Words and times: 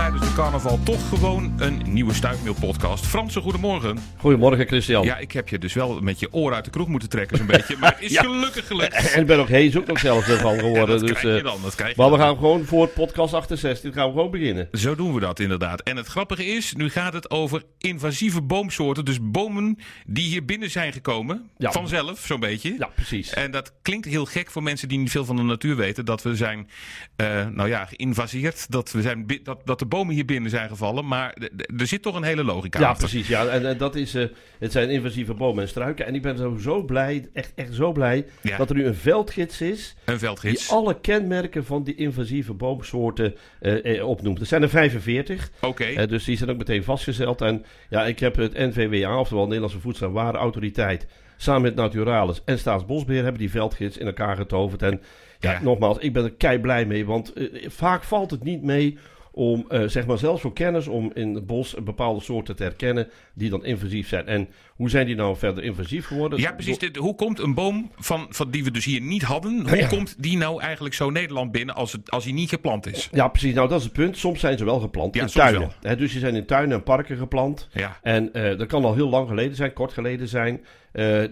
tijdens 0.00 0.28
de 0.28 0.34
carnaval 0.34 0.78
toch 0.84 1.08
gewoon 1.08 1.52
een 1.58 1.82
nieuwe 1.86 2.14
Stuifmeel-podcast. 2.14 3.06
Franse, 3.06 3.40
goedemorgen. 3.40 3.98
Goedemorgen, 4.16 4.66
Christian. 4.66 5.04
Ja, 5.04 5.16
ik 5.18 5.32
heb 5.32 5.48
je 5.48 5.58
dus 5.58 5.74
wel 5.74 6.00
met 6.00 6.20
je 6.20 6.32
oor 6.32 6.54
uit 6.54 6.64
de 6.64 6.70
kroeg 6.70 6.88
moeten 6.88 7.08
trekken, 7.08 7.36
zo'n 7.36 7.46
beetje. 7.46 7.76
Maar 7.80 7.92
het 7.92 8.02
is 8.02 8.10
Ja. 8.20 8.22
gelukkig 8.22 8.66
gelukt. 8.66 8.94
En 9.14 9.20
ik 9.20 9.26
ben 9.26 9.38
ook 9.38 9.48
hees 9.48 9.76
ook 9.76 9.86
nog 9.86 9.98
zelf 9.98 10.28
ervan 10.28 10.58
geworden. 10.64 10.88
dat 10.88 11.00
dus, 11.00 11.18
krijg 11.18 11.22
je 11.34 11.38
eh, 11.42 11.44
dan, 11.52 11.62
dat 11.62 11.74
krijg 11.74 11.90
je 11.94 12.00
maar 12.02 12.10
we 12.10 12.16
dan. 12.16 12.26
gaan 12.26 12.36
gewoon 12.36 12.64
voor 12.64 12.88
podcast 12.88 13.34
68 13.34 13.94
gaan 13.94 14.06
we 14.06 14.12
gewoon 14.12 14.30
beginnen. 14.30 14.68
Zo 14.72 14.94
doen 14.94 15.14
we 15.14 15.20
dat 15.20 15.40
inderdaad. 15.40 15.80
En 15.82 15.96
het 15.96 16.06
grappige 16.06 16.44
is, 16.46 16.72
nu 16.72 16.90
gaat 16.90 17.12
het 17.12 17.30
over 17.30 17.62
invasieve 17.78 18.42
boomsoorten. 18.42 19.04
Dus 19.04 19.18
bomen 19.22 19.78
die 20.06 20.24
hier 20.28 20.44
binnen 20.44 20.70
zijn 20.70 20.92
gekomen. 20.92 21.50
Ja. 21.56 21.72
Vanzelf, 21.72 22.20
zo'n 22.26 22.40
beetje. 22.40 22.74
Ja, 22.78 22.86
precies. 22.94 23.30
En 23.30 23.50
dat 23.50 23.72
klinkt 23.82 24.06
heel 24.06 24.24
gek 24.24 24.50
voor 24.50 24.62
mensen 24.62 24.88
die 24.88 24.98
niet 24.98 25.10
veel 25.10 25.24
van 25.24 25.36
de 25.36 25.42
natuur 25.42 25.76
weten. 25.76 26.04
Dat 26.04 26.22
we 26.22 26.36
zijn, 26.36 26.68
eh, 27.16 27.46
nou 27.46 27.68
ja, 27.68 27.84
geïnvaseerd. 27.84 28.70
Dat, 28.70 28.92
we 28.92 29.02
zijn 29.02 29.26
dat, 29.42 29.60
dat 29.64 29.78
de 29.78 29.86
bomen 29.90 30.14
hier 30.14 30.24
binnen 30.24 30.50
zijn 30.50 30.68
gevallen. 30.68 31.06
Maar 31.06 31.36
er 31.76 31.86
zit 31.86 32.02
toch 32.02 32.14
een 32.16 32.22
hele 32.22 32.44
logica 32.44 32.80
Ja, 32.80 32.88
achter. 32.88 33.08
precies. 33.08 33.28
Ja. 33.28 33.46
En, 33.46 33.66
en 33.66 33.78
dat 33.78 33.94
is, 33.94 34.14
eh, 34.14 34.24
het 34.58 34.72
zijn 34.72 34.90
invasieve 34.90 35.34
bomen 35.34 35.62
en 35.62 35.68
struiken. 35.68 36.06
En 36.06 36.14
ik 36.14 36.22
ben 36.22 36.36
zo, 36.36 36.56
zo 36.56 36.82
blij, 36.84 37.28
echt, 37.32 37.52
echt 37.54 37.74
zo 37.74 37.92
blij, 37.92 38.26
Ja. 38.42 38.56
dat 38.56 38.70
er 38.70 38.76
nu 38.76 38.86
een 38.86 38.94
veldgids 38.94 39.60
is. 39.60 39.94
Een 40.04 40.12
Die 40.12 40.18
veldgids. 40.18 40.70
alle 40.70 41.00
kenmerken 41.00 41.64
van 41.64 41.82
die 41.84 41.94
invasieve 41.94 42.54
boomsoorten 42.54 43.34
eh, 43.60 43.98
eh, 43.98 44.06
opnoemt. 44.08 44.40
Er 44.40 44.46
zijn 44.46 44.62
er 44.62 44.68
45. 44.68 45.50
Oké. 45.60 46.06
Dus 46.06 46.24
die 46.24 46.36
zijn 46.36 46.50
ook 46.50 46.56
meteen 46.58 46.84
vastgezeld. 46.84 47.40
En 47.40 47.64
ja, 47.88 48.04
ik 48.06 48.18
heb 48.18 48.36
het 48.36 48.52
NVWA, 48.52 49.18
oftewel 49.18 49.44
Nederlandse 49.44 49.80
Voedsel- 49.80 50.06
en 50.06 50.12
Warenautoriteit, 50.12 51.06
samen 51.36 51.62
met 51.62 51.74
Naturalis 51.74 52.42
en 52.44 52.58
Staatsbosbeheer 52.58 53.22
hebben 53.22 53.40
die 53.40 53.50
veldgids 53.50 53.96
in 53.96 54.06
elkaar 54.06 54.36
getoverd. 54.36 54.82
En 54.82 55.00
ja, 55.38 55.52
Ja. 55.52 55.62
nogmaals, 55.62 55.98
ik 55.98 56.12
ben 56.12 56.24
er 56.24 56.32
kei 56.32 56.58
blij 56.58 56.86
mee, 56.86 57.06
want 57.06 57.32
vaak 57.66 58.02
valt 58.02 58.30
het 58.30 58.42
niet 58.44 58.62
mee 58.62 58.98
om, 59.32 59.64
eh, 59.68 59.82
zeg 59.86 60.06
maar 60.06 60.18
zelfs 60.18 60.40
voor 60.42 60.52
kennis, 60.52 60.86
om 60.86 61.10
in 61.14 61.34
het 61.34 61.46
bos 61.46 61.74
bepaalde 61.84 62.20
soorten 62.20 62.56
te 62.56 62.62
herkennen 62.62 63.08
die 63.34 63.50
dan 63.50 63.64
invasief 63.64 64.08
zijn. 64.08 64.26
En 64.26 64.48
hoe 64.68 64.90
zijn 64.90 65.06
die 65.06 65.14
nou 65.14 65.36
verder 65.36 65.64
invasief 65.64 66.06
geworden? 66.06 66.38
Ja, 66.38 66.52
precies. 66.52 66.78
Dit, 66.78 66.96
hoe 66.96 67.14
komt 67.14 67.38
een 67.38 67.54
boom 67.54 67.90
van, 67.96 68.26
van 68.30 68.50
die 68.50 68.64
we 68.64 68.70
dus 68.70 68.84
hier 68.84 69.00
niet 69.00 69.22
hadden, 69.22 69.68
hoe 69.68 69.76
Ja. 69.76 69.86
komt 69.86 70.22
die 70.22 70.36
nou 70.36 70.60
eigenlijk 70.62 70.94
zo 70.94 71.10
Nederland 71.10 71.52
binnen 71.52 71.74
als, 71.74 71.92
het, 71.92 72.10
als 72.10 72.24
hij 72.24 72.32
niet 72.32 72.48
geplant 72.48 72.86
is? 72.86 73.08
Ja, 73.12 73.28
precies. 73.28 73.54
Nou, 73.54 73.68
dat 73.68 73.78
is 73.78 73.84
het 73.84 73.92
punt. 73.92 74.16
Soms 74.18 74.40
zijn 74.40 74.58
ze 74.58 74.64
wel 74.64 74.80
geplant 74.80 75.14
Ja, 75.14 75.22
in 75.22 75.28
tuinen. 75.28 75.70
Hè, 75.80 75.96
dus 75.96 76.10
die 76.10 76.20
zijn 76.20 76.34
in 76.34 76.46
tuinen 76.46 76.76
en 76.76 76.82
parken 76.82 77.16
geplant. 77.16 77.68
Ja. 77.72 77.98
En 78.02 78.32
eh, 78.32 78.58
dat 78.58 78.66
kan 78.66 78.84
al 78.84 78.94
heel 78.94 79.08
lang 79.08 79.28
geleden 79.28 79.56
zijn, 79.56 79.72
kort 79.72 79.92
geleden 79.92 80.28
zijn. 80.28 80.64
Eh, 80.92 81.22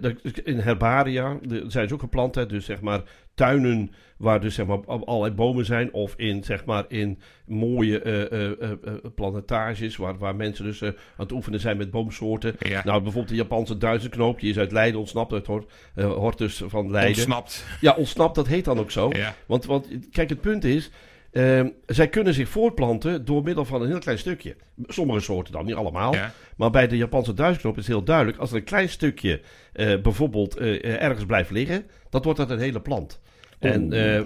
in 0.45 0.59
herbaria 0.59 1.39
zijn 1.67 1.89
ze 1.89 1.95
ook 1.95 2.01
geplant. 2.01 2.35
Hè, 2.35 2.47
dus 2.47 2.65
zeg 2.65 2.81
maar 2.81 3.03
tuinen 3.35 3.91
waar 4.17 4.41
dus 4.41 4.55
zeg 4.55 4.67
maar 4.67 4.85
al- 4.87 5.07
allerlei 5.07 5.35
bomen 5.35 5.65
zijn. 5.65 5.93
Of 5.93 6.15
in 6.17 6.45
zeg 6.45 6.65
maar 6.65 6.85
in 6.89 7.19
mooie 7.47 8.01
eh, 8.03 8.33
eh, 8.33 8.51
eh, 8.63 8.95
plantages 9.15 9.97
waar, 9.97 10.19
waar 10.19 10.37
mensen 10.37 10.65
dus 10.65 10.83
aan 10.83 10.95
het 11.17 11.33
oefenen 11.33 11.61
zijn 11.61 11.77
met 11.77 11.91
boomsoorten. 11.91 12.55
Ja. 12.59 12.83
Nou, 12.85 13.03
bijvoorbeeld 13.03 13.29
de 13.29 13.35
Japanse 13.35 13.79
duizendknoop, 13.79 14.41
die 14.41 14.51
is 14.51 14.59
uit 14.59 14.73
Leiden 14.73 15.01
ontsnapt, 15.01 15.33
uit 15.33 15.47
Hort, 15.47 15.73
Hortus 15.95 16.63
van 16.67 16.91
Leiden. 16.91 17.15
Ontsnapt. 17.15 17.65
Ja, 17.81 17.95
ontsnapt, 17.95 18.35
dat 18.35 18.47
heet 18.47 18.65
dan 18.65 18.79
ook 18.79 18.91
zo. 18.91 19.11
Ja. 19.13 19.35
Want, 19.47 19.65
want 19.65 19.89
kijk, 20.11 20.29
het 20.29 20.41
punt 20.41 20.65
is, 20.65 20.91
ehm, 21.31 21.69
zij 21.87 22.09
kunnen 22.09 22.35
zich 22.35 22.49
voortplanten 22.49 23.25
door 23.25 23.43
middel 23.43 23.65
van 23.65 23.83
een 23.83 23.89
heel 23.89 23.99
klein 23.99 24.19
stukje. 24.19 24.57
Sommige 24.87 25.21
soorten 25.21 25.53
dan, 25.53 25.65
niet 25.65 25.75
allemaal. 25.75 26.15
Ja. 26.15 26.33
Maar 26.57 26.71
bij 26.71 26.89
de 26.89 26.97
Japanse 26.97 27.35
duizendknop 27.35 27.79
is 27.79 27.87
heel 27.87 28.03
duidelijk, 28.03 28.39
als 28.39 28.51
er 28.51 28.57
een 28.57 28.65
klein 28.65 28.89
stukje 28.89 29.41
eh, 29.73 30.01
bijvoorbeeld 30.01 30.57
eh, 30.57 31.03
ergens 31.03 31.27
blijft 31.27 31.51
liggen, 31.51 31.85
dan 32.11 32.23
wordt 32.23 32.39
dat 32.39 32.51
een 32.51 32.59
hele 32.59 32.81
plant. 32.81 33.21
En 33.59 33.93
eh, 33.93 34.23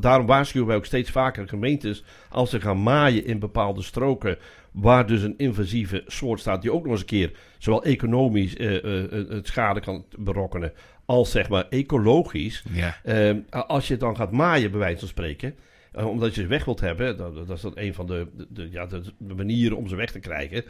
daarom 0.00 0.26
waarschuwen 0.26 0.68
wij 0.68 0.76
ook 0.76 0.84
steeds 0.84 1.10
vaker 1.10 1.48
gemeentes 1.48 2.04
als 2.28 2.50
ze 2.50 2.60
gaan 2.60 2.82
maaien 2.82 3.24
in 3.24 3.38
bepaalde 3.38 3.82
stroken 3.82 4.38
waar 4.72 5.06
dus 5.06 5.22
een 5.22 5.34
invasieve 5.36 6.02
soort 6.06 6.40
staat 6.40 6.62
die 6.62 6.72
ook 6.72 6.82
nog 6.82 6.92
eens 6.92 7.00
een 7.00 7.06
keer 7.06 7.32
zowel 7.58 7.84
economisch 7.84 8.56
eh, 8.56 8.84
eh, 8.84 9.04
eh, 9.04 9.28
het 9.28 9.46
schade 9.46 9.80
kan 9.80 10.04
berokkenen 10.18 10.72
als 11.04 11.30
zeg 11.30 11.48
maar 11.48 11.66
ecologisch. 11.68 12.64
Ja. 12.72 12.96
Ehm, 13.04 13.38
als 13.50 13.86
je 13.86 13.92
het 13.92 14.02
dan 14.02 14.16
gaat 14.16 14.30
maaien, 14.30 14.70
bij 14.70 14.80
wijze 14.80 14.98
van 14.98 15.08
spreken, 15.08 15.48
eh, 15.48 15.54
omdat 15.94 16.34
je 16.34 16.40
ze 16.40 16.46
weg 16.46 16.64
wilt 16.64 16.80
hebben, 16.80 17.16
dat, 17.16 17.34
dat 17.46 17.56
is 17.56 17.62
dan 17.62 17.72
een 17.74 17.94
van 17.94 18.06
de, 18.06 18.26
de, 18.36 18.46
de- 18.50 18.68
ja, 18.70 18.86
de, 18.86 19.02
de 19.18 19.34
manieren 19.34 19.76
om 19.76 19.88
ze 19.88 19.96
weg 19.96 20.10
te 20.10 20.18
krijgen. 20.20 20.64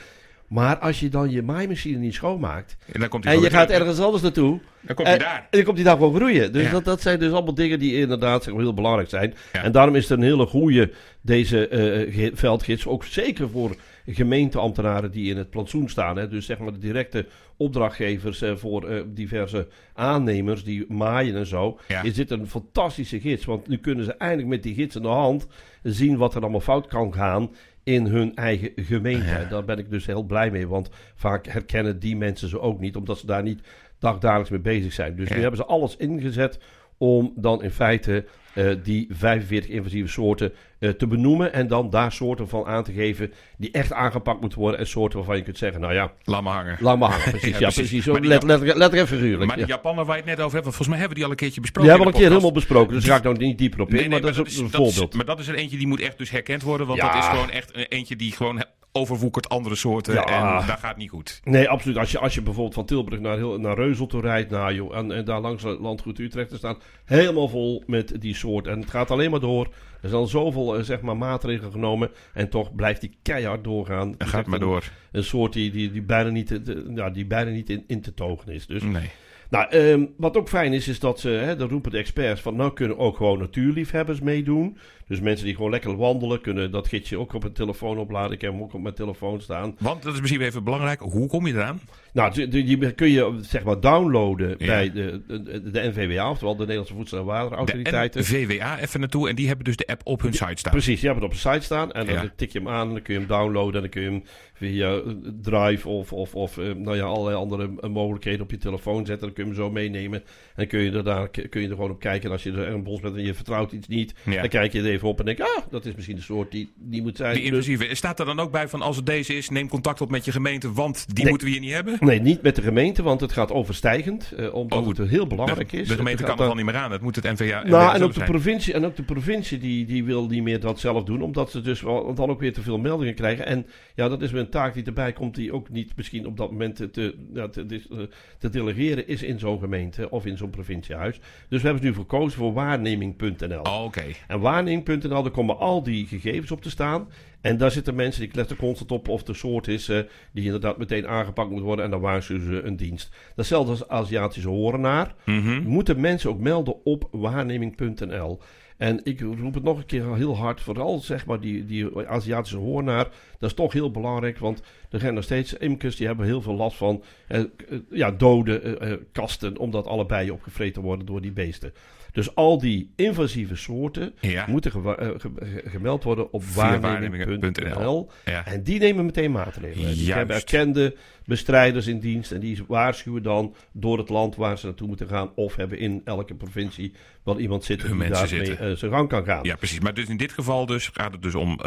Maar 0.49 0.79
als 0.79 1.01
je 1.01 1.09
dan 1.09 1.31
je 1.31 1.43
maaimachine 1.43 1.99
niet 1.99 2.15
schoonmaakt 2.15 2.77
En 2.93 3.01
dan 3.01 3.09
komt 3.09 3.25
hij 3.25 3.35
en 3.35 3.41
je 3.41 3.51
gaat 3.51 3.71
ergens 3.71 3.99
anders 4.01 4.23
naartoe. 4.23 4.61
Dan 4.81 4.95
komt 4.95 5.09
hij 5.09 5.17
en, 5.17 5.23
daar. 5.23 5.37
en 5.39 5.47
dan 5.51 5.63
komt 5.63 5.77
die 5.77 5.85
daar 5.85 5.97
gewoon 5.97 6.15
groeien. 6.15 6.53
Dus 6.53 6.63
Ja. 6.65 6.71
dat, 6.71 6.85
dat 6.85 7.01
zijn 7.01 7.19
dus 7.19 7.33
allemaal 7.33 7.55
dingen 7.55 7.79
die 7.79 7.95
inderdaad 7.97 8.43
zeg 8.45 8.53
maar, 8.55 8.63
heel 8.63 8.75
belangrijk 8.75 9.09
zijn. 9.09 9.35
Ja. 9.53 9.63
En 9.63 9.73
daarom 9.73 9.95
is 9.97 10.09
het 10.09 10.19
een 10.19 10.25
hele 10.25 10.47
goede, 10.47 10.91
deze 11.21 11.69
eh, 11.69 12.15
ge- 12.15 12.31
veldgids, 12.35 12.87
ook 12.87 13.05
zeker 13.05 13.51
voor 13.51 13.77
gemeenteambtenaren 14.07 15.11
die 15.11 15.31
in 15.31 15.37
het 15.37 15.51
plantsoen 15.51 15.89
staan. 15.89 16.17
Hè. 16.17 16.29
Dus 16.29 16.47
zeg 16.47 16.59
maar 16.59 16.73
de 16.73 16.79
directe 16.79 17.27
opdrachtgevers 17.63 18.43
eh, 18.43 18.57
voor 18.57 18.89
eh, 18.89 19.03
diverse 19.07 19.69
aannemers 19.95 20.65
die 20.65 20.93
maaien 20.93 21.37
en 21.37 21.47
zo. 21.47 21.79
Ja. 21.89 22.03
Is 22.03 22.15
dit 22.15 22.31
een 22.31 22.47
fantastische 22.49 23.21
gids. 23.21 23.45
Want 23.45 23.69
nu 23.69 23.79
kunnen 23.79 24.05
ze 24.05 24.13
eindelijk 24.15 24.49
met 24.49 24.63
die 24.63 24.75
gids 24.75 24.97
in 24.97 25.03
de 25.03 25.09
hand 25.09 25.47
zien 25.83 26.17
wat 26.17 26.35
er 26.35 26.41
allemaal 26.43 26.61
fout 26.61 26.87
kan 26.87 27.15
gaan 27.15 27.51
in 27.85 28.07
hun 28.07 28.35
eigen 28.35 28.71
gemeente. 28.77 29.27
Ja. 29.27 29.39
En 29.39 29.49
Daar 29.49 29.65
ben 29.65 29.79
ik 29.79 29.91
dus 29.91 30.07
heel 30.07 30.23
blij 30.23 30.51
mee. 30.51 30.69
Want 30.69 30.91
vaak 31.15 31.47
herkennen 31.47 31.99
die 31.99 32.17
mensen 32.17 32.49
ze 32.49 32.61
ook 32.61 32.81
niet, 32.81 32.97
omdat 32.97 33.19
ze 33.19 33.27
daar 33.27 33.43
niet 33.43 33.61
dagdagelijks 33.99 34.51
mee 34.51 34.61
bezig 34.61 34.93
zijn. 34.93 35.17
Dus 35.17 35.29
Ja. 35.29 35.35
nu 35.35 35.41
hebben 35.41 35.61
ze 35.61 35.67
alles 35.67 35.97
ingezet 35.97 36.59
om 37.03 37.33
dan 37.37 37.63
in 37.63 37.71
feite 37.71 38.25
eh, 38.55 38.67
die 38.83 39.07
45 39.11 39.71
invasieve 39.71 40.09
soorten 40.09 40.53
eh, 40.79 40.91
te 40.91 41.07
benoemen. 41.07 41.53
En 41.53 41.67
dan 41.67 41.91
daar 41.91 42.13
soorten 42.13 42.49
van 42.49 42.67
aan 42.67 42.85
te 42.85 42.93
geven 42.93 43.33
die 43.59 43.71
echt 43.71 43.93
aangepakt 43.93 44.41
moeten 44.41 44.59
worden. 44.59 44.81
En 44.81 44.87
soorten 44.87 45.19
waarvan 45.19 45.37
je 45.37 45.43
kunt 45.43 45.59
zeggen, 45.59 45.81
nou 45.81 45.93
ja, 45.95 46.13
Laat 46.25 46.43
maar 46.43 46.55
hangen. 46.55 46.77
lang 46.81 46.99
maar 46.99 47.11
hangen. 47.11 47.31
Precies, 47.31 47.49
Ja, 47.59 47.59
ja, 47.59 47.59
precies. 47.59 47.75
precies. 47.75 48.05
Zo 48.05 48.13
Maar 48.13 48.21
die 48.21 48.31
let, 48.31 48.43
letterlijk, 48.43 48.79
letterlijk 48.79 49.11
en 49.11 49.17
figuurlijk. 49.19 49.47
Maar 49.47 49.57
die 49.57 49.67
ja. 49.67 49.75
Japaner 49.75 50.05
waar 50.05 50.17
je 50.17 50.23
het 50.23 50.31
net 50.31 50.41
over 50.41 50.53
hebt, 50.59 50.65
volgens 50.65 50.89
mij 50.89 50.99
hebben 50.99 51.09
we 51.09 51.15
die 51.15 51.25
al 51.25 51.31
een 51.31 51.37
keertje 51.37 51.61
Die 51.61 51.71
besproken. 51.71 51.91
hebben 51.91 52.07
we 52.09 52.13
al 52.13 52.19
een 52.21 52.27
keer 52.29 52.37
helemaal 52.39 52.59
besproken. 52.61 52.95
Dus 52.95 53.03
daar 53.05 53.13
ga 53.13 53.19
ik 53.29 53.37
nou 53.37 53.47
niet 53.47 53.59
dieper 53.59 53.81
op 53.81 53.89
in. 53.89 53.93
Nee, 53.95 54.01
nee, 54.09 54.11
maar 54.21 54.33
dat 54.35 54.47
is 54.47 54.57
een 54.59 54.71
dat 54.71 54.81
is- 54.81 54.87
voorbeeld. 54.87 55.15
maar 55.15 55.25
dat 55.25 55.39
is 55.41 55.49
er 55.49 55.55
eentje 55.55 55.77
die 55.79 55.87
moet 55.87 56.01
echt 56.01 56.19
dus 56.19 56.31
herkend 56.31 56.63
worden. 56.63 56.87
Want 56.87 57.01
dat 57.01 57.15
is 57.15 57.25
gewoon 57.27 57.51
echt 57.51 57.77
een- 57.77 57.87
eentje 57.89 58.17
die 58.17 58.33
gewoon 58.33 58.65
overwoekert 58.93 59.49
andere 59.49 59.75
soorten. 59.75 60.15
Ja. 60.15 60.25
En 60.61 60.67
dat 60.67 60.79
gaat 60.79 60.97
niet 60.97 61.11
goed. 61.11 61.41
Nee, 61.45 61.69
absoluut. 61.69 61.97
Als 61.99 62.11
je, 62.11 62.19
als 62.19 62.35
je 62.35 62.43
bijvoorbeeld 62.43 62.75
van 62.75 62.85
Tilburg 62.85 63.21
naar, 63.21 63.37
heel, 63.37 63.59
naar 63.59 63.77
Reuzel 63.77 64.07
toe 64.07 64.21
rijdt, 64.21 64.51
nou, 64.51 64.75
joh, 64.75 64.97
en, 64.97 65.13
en 65.13 65.25
daar 65.25 65.41
langs 65.41 65.63
het 65.63 65.79
landgoed 65.81 66.19
Utrecht 66.19 66.49
te 66.49 66.57
staan, 66.57 66.77
helemaal 67.05 67.49
vol 67.49 67.83
met 67.87 68.21
die 68.21 68.35
soort. 68.35 68.67
En 68.67 68.81
het 68.81 68.91
gaat 68.91 69.11
alleen 69.11 69.31
maar 69.31 69.41
door. 69.41 69.65
Er 70.03 70.09
zijn 70.09 70.21
al 70.21 70.27
zoveel 70.27 70.77
eh, 70.77 70.83
zeg 70.83 71.01
maar, 71.01 71.17
maatregelen 71.17 71.73
genomen 71.73 72.11
en 72.35 72.49
toch 72.49 72.75
blijft 72.75 73.01
die 73.01 73.17
keihard 73.23 73.65
doorgaan. 73.65 74.15
Het 74.19 74.29
gaat 74.29 74.47
maar 74.47 74.61
een- 74.61 74.67
door. 74.67 74.91
Een 75.13 75.25
soort 75.25 75.53
die, 75.53 75.71
die, 75.71 75.93
die 75.93 76.03
bijna 76.03 76.31
niet, 76.31 76.47
te- 76.47 76.63
te- 76.63 76.93
ja, 76.95 77.11
die 77.11 77.27
bijna 77.27 77.51
niet 77.51 77.71
in, 77.71 77.85
in 77.87 78.01
te 78.01 78.15
togen 78.15 78.53
is. 78.53 78.67
Dus, 78.67 78.83
Nee. 78.83 79.11
nou, 79.51 79.69
ehm, 79.71 80.05
wat 80.17 80.37
ook 80.37 80.49
fijn 80.49 80.73
is, 80.73 80.89
is 80.89 81.01
dat 81.01 81.21
ze, 81.21 81.29
hè, 81.29 81.57
dan 81.57 81.69
roepen 81.69 81.91
de 81.91 81.99
experts 81.99 82.41
van, 82.41 82.57
nou 82.57 82.73
kunnen 82.73 82.99
ook 82.99 83.17
gewoon 83.17 83.39
natuurliefhebbers 83.39 84.21
meedoen. 84.21 84.77
Dus 85.07 85.21
mensen 85.21 85.47
die 85.47 85.55
gewoon 85.55 85.71
lekker 85.71 85.97
wandelen, 85.97 86.41
kunnen 86.41 86.71
dat 86.71 86.89
gidsje 86.89 87.19
ook 87.19 87.33
op 87.35 87.45
een 87.45 87.53
telefoon 87.53 87.99
opladen. 87.99 88.33
Ik 88.33 88.41
heb 88.41 88.53
hem 88.53 88.63
ook 88.63 88.75
op 88.75 88.81
mijn 88.83 88.95
telefoon 88.95 89.41
staan. 89.41 89.77
Want 89.79 90.03
dat 90.03 90.15
is 90.15 90.21
misschien 90.21 90.41
even 90.43 90.65
belangrijk. 90.65 91.01
Hoe 91.01 91.29
kom 91.29 91.47
je 91.47 91.53
eraan? 91.53 91.81
Nou, 92.13 92.49
die, 92.49 92.93
kun 92.93 93.11
je 93.11 93.39
zeg 93.41 93.65
maar 93.65 93.81
downloaden 93.81 94.55
Ja. 94.59 94.67
bij 94.67 94.93
de, 94.93 95.21
de, 95.27 95.71
de 95.71 95.93
NVWA, 95.95 96.31
oftewel 96.31 96.53
de 96.55 96.61
Nederlandse 96.61 96.95
Voedsel- 96.95 97.19
en 97.19 97.25
De 97.25 97.31
Waterautoriteiten. 97.31 98.25
VWA 98.25 98.79
even 98.81 99.01
naartoe. 99.01 99.29
En 99.29 99.35
die 99.35 99.47
hebben 99.47 99.65
dus 99.65 99.77
de 99.77 99.87
app 99.87 100.01
op 100.05 100.21
hun 100.23 100.33
site 100.33 100.53
staan. 100.57 100.73
Precies, 100.73 101.01
die 101.01 101.09
hebben 101.11 101.29
het 101.29 101.39
op 101.39 101.45
een 101.45 101.53
site 101.53 101.65
staan 101.65 101.93
en 101.93 102.07
dan 102.07 102.15
Ja. 102.15 102.33
tik 102.37 102.53
je 102.53 102.59
hem 102.59 102.69
aan 102.69 102.87
en 102.87 102.93
dan 102.93 103.03
kun 103.03 103.15
je 103.15 103.21
hem 103.21 103.29
downloaden 103.29 103.75
en 103.75 103.81
dan 103.81 103.91
kun 103.91 104.03
je 104.03 104.09
hem 104.11 104.23
via 104.53 104.95
eh, 104.95 105.01
Drive 105.43 105.89
of, 105.89 106.13
of, 106.13 106.35
of 106.35 106.59
eh, 106.59 106.75
nou 106.75 106.97
ja, 106.97 107.03
allerlei 107.05 107.37
andere 107.37 107.71
eh, 107.81 107.91
mogelijkheden 107.91 108.41
op 108.41 108.51
je 108.51 108.57
telefoon 108.59 109.07
zetten. 109.07 109.27
Dan 109.27 109.33
kun 109.33 109.45
je 109.45 109.51
hem 109.51 109.59
zo 109.61 109.71
meenemen 109.71 110.23
en 110.57 110.67
kun 110.67 110.81
je 110.81 110.91
er, 110.91 111.05
daar, 111.05 111.29
kun 111.29 111.61
je 111.61 111.69
er 111.69 111.75
gewoon 111.75 111.91
op 111.91 112.01
kijken. 112.01 112.27
En 112.27 112.33
als 112.33 112.43
je 112.43 112.53
er 112.53 112.69
een 112.69 112.83
bos 112.83 113.01
bent 113.01 113.17
en 113.17 113.25
je 113.25 113.35
vertrouwt 113.35 113.73
iets 113.73 113.89
niet, 113.89 114.15
Ja. 114.25 114.41
dan 114.41 114.49
kijk 114.49 114.73
je 114.73 114.83
er 114.83 114.92
even 114.93 115.09
op 115.09 115.19
en 115.19 115.25
denk 115.25 115.41
ah, 115.41 115.63
dat 115.71 115.87
is 115.87 115.95
misschien 115.95 116.17
de 116.17 116.23
soort 116.23 116.51
die, 116.51 116.73
die 116.77 117.03
moet 117.03 117.17
zijn. 117.17 117.35
Die 117.35 117.51
Dus- 117.51 117.67
invasieve. 117.67 117.95
Staat 117.95 118.19
er 118.21 118.27
dan 118.27 118.41
ook 118.41 118.51
bij 118.53 118.69
van 118.69 118.83
als 118.83 118.97
het 118.97 119.07
deze 119.07 119.35
is, 119.35 119.49
neem 119.49 119.69
contact 119.69 120.01
op 120.01 120.11
met 120.11 120.25
je 120.25 120.33
gemeente, 120.33 120.73
want 120.73 121.05
die 121.07 121.17
Nee. 121.23 121.29
moeten 121.29 121.47
we 121.49 121.53
hier 121.53 121.63
niet 121.63 121.73
hebben? 121.73 121.97
Nee, 122.01 122.21
niet 122.21 122.43
met 122.43 122.57
de 122.57 122.63
gemeente, 122.63 123.03
want 123.03 123.21
het 123.21 123.33
gaat 123.33 123.53
overstijgend. 123.53 124.33
eh, 124.37 124.55
omdat 124.55 124.79
Oh, 124.79 124.87
het 124.89 125.09
heel 125.09 125.27
belangrijk 125.27 125.71
de, 125.71 125.77
is. 125.81 125.89
de 125.89 125.95
gemeente 125.95 126.23
Het 126.23 126.31
kan 126.31 126.31
er 126.33 126.37
dan- 126.43 126.49
al 126.49 126.55
niet 126.55 126.65
meer 126.65 126.75
aan. 126.83 126.93
Het 126.93 127.01
moet 127.01 127.17
het 127.17 127.25
NVA 127.25 127.63
Nou, 127.63 127.95
en 127.95 128.03
ook, 128.03 128.09
de 128.09 128.15
zijn. 128.15 128.31
provincie, 128.31 128.75
en 128.75 128.85
ook 128.85 128.97
de 128.97 129.03
provincie 129.03 129.59
die, 129.59 129.85
die 129.87 130.05
wil 130.05 130.27
niet 130.27 130.43
meer 130.43 130.61
dat 130.61 130.81
zelf 130.81 131.05
doen, 131.05 131.23
omdat 131.23 131.51
ze 131.51 131.61
dus 131.61 131.81
wel, 131.81 132.15
dan 132.15 132.31
ook 132.31 132.41
weer 132.41 132.53
te 132.53 132.63
veel 132.63 132.79
meldingen 132.79 133.15
krijgen. 133.15 133.47
En 133.47 133.67
ja, 133.95 134.09
dat 134.09 134.23
is 134.23 134.31
weer 134.31 134.41
een 134.41 134.51
taak 134.51 134.75
die 134.75 134.85
erbij 134.85 135.13
komt, 135.13 135.35
die 135.35 135.53
ook 135.53 135.69
niet 135.71 135.93
misschien 135.97 136.27
op 136.27 136.37
dat 136.37 136.51
moment 136.51 136.77
te, 136.77 136.91
te, 136.91 137.15
te, 137.53 137.67
te, 137.67 138.09
te 138.39 138.49
delegeren 138.49 139.09
is 139.09 139.23
in 139.23 139.39
zo'n 139.39 139.59
gemeente 139.59 140.11
of 140.11 140.27
in 140.27 140.37
zo'n 140.37 140.51
provinciehuis. 140.51 141.21
Dus 141.49 141.61
we 141.63 141.69
hebben 141.69 141.85
nu 141.87 141.95
gekozen 141.95 142.39
voor 142.39 142.53
waarneming.nl. 142.53 143.61
Oh, 143.63 143.85
Oké. 143.85 144.03
En 144.29 144.41
waarneming.nl, 144.87 145.23
daar 145.23 145.33
komen 145.33 145.59
al 145.59 145.83
die 145.83 146.07
gegevens 146.07 146.51
op 146.51 146.63
te 146.63 146.71
staan. 146.71 147.09
En 147.41 147.57
daar 147.57 147.71
zitten 147.71 147.95
mensen 147.95 148.23
die 148.23 148.31
letten 148.35 148.57
constant 148.57 148.91
op 148.93 149.09
of 149.09 149.23
de 149.23 149.35
soort 149.35 149.69
is 149.69 149.89
eh, 149.89 149.99
die 150.33 150.45
inderdaad 150.45 150.79
meteen 150.79 151.09
aangepakt 151.09 151.51
moet 151.51 151.61
worden. 151.63 151.85
En 151.85 151.91
dan 151.91 152.01
waarschuwen 152.01 152.45
ze 152.47 152.63
een 152.63 152.77
dienst. 152.77 153.15
Datzelfde 153.37 153.71
als 153.71 153.89
Aziatische 153.89 154.49
horenaar 154.49 155.15
Mhm. 155.25 155.63
moeten 155.63 156.01
mensen 156.01 156.31
ook 156.31 156.39
melden 156.39 156.85
op 156.85 157.09
waarneming.nl. 157.11 158.39
En 158.77 159.01
ik 159.05 159.21
roep 159.21 159.55
het 159.55 159.63
nog 159.63 159.79
een 159.79 159.87
keer 159.87 160.15
heel 160.17 160.37
hard. 160.37 160.61
Vooral 160.61 160.99
zeg 160.99 161.27
maar 161.27 161.41
die, 161.41 161.65
die 161.67 162.07
Aziatische 162.09 162.57
hoornaar. 162.57 163.05
Dat 163.39 163.51
is 163.51 163.57
toch 163.57 163.73
heel 163.73 163.91
belangrijk. 163.91 164.39
Want 164.39 164.63
er 164.91 165.01
zijn 165.01 165.15
nog 165.15 165.25
steeds 165.25 165.53
imkers 165.55 165.97
die 165.97 166.07
hebben 166.07 166.27
heel 166.27 166.43
veel 166.43 166.55
last 166.55 166.77
van 166.77 167.03
eh, 167.29 167.41
eh, 167.41 167.47
ja, 167.91 168.11
dode 168.11 168.61
eh, 168.61 168.93
eh, 168.93 168.99
kasten. 169.13 169.59
Omdat 169.59 169.87
alle 169.87 170.07
bijen 170.07 170.33
opgevreten 170.33 170.83
worden 170.83 171.07
door 171.07 171.21
die 171.21 171.33
beesten. 171.33 171.73
Dus 172.13 172.35
al 172.35 172.59
die 172.59 172.93
invasieve 172.97 173.57
soorten 173.57 174.15
Ja. 174.21 174.45
moeten 174.49 174.73
eh, 174.73 175.09
ge- 175.19 175.31
ge- 175.35 175.63
gemeld 175.71 176.03
worden 176.05 176.33
op 176.33 176.45
waarnemingen.nl. 176.45 178.11
Ja. 178.25 178.47
En 178.47 178.63
die 178.63 178.79
nemen 178.79 179.05
meteen 179.05 179.33
maatregelen. 179.33 179.87
Die 179.95 180.05
Juist. 180.05 180.15
hebben 180.15 180.37
erkende 180.37 180.97
bestrijders 181.25 181.87
in 181.87 181.99
dienst. 181.99 182.33
En 182.33 182.41
die 182.41 182.59
waarschuwen 182.69 183.23
dan 183.23 183.55
door 183.73 183.99
het 183.99 184.09
land 184.09 184.37
waar 184.37 184.59
ze 184.59 184.67
naartoe 184.67 184.87
moeten 184.89 185.09
gaan. 185.09 185.31
Of 185.35 185.57
hebben 185.57 185.79
in 185.79 186.01
elke 186.05 186.35
provincie 186.35 186.93
wel 187.25 187.39
iemand 187.39 187.65
zitten 187.65 187.89
Hun 187.89 187.99
die 187.99 188.09
daarmee 188.09 188.57
eh, 188.57 188.77
zijn 188.77 188.91
gang 188.91 189.09
kan 189.09 189.25
gaan. 189.25 189.45
Ja, 189.45 189.57
precies. 189.57 189.81
Maar 189.81 189.95
dus 189.95 190.09
in 190.09 190.17
dit 190.17 190.33
geval 190.33 190.67
dus 190.67 190.91
gaat 190.93 191.13
het 191.13 191.23
dus 191.23 191.35
om 191.35 191.51
eh, 191.53 191.65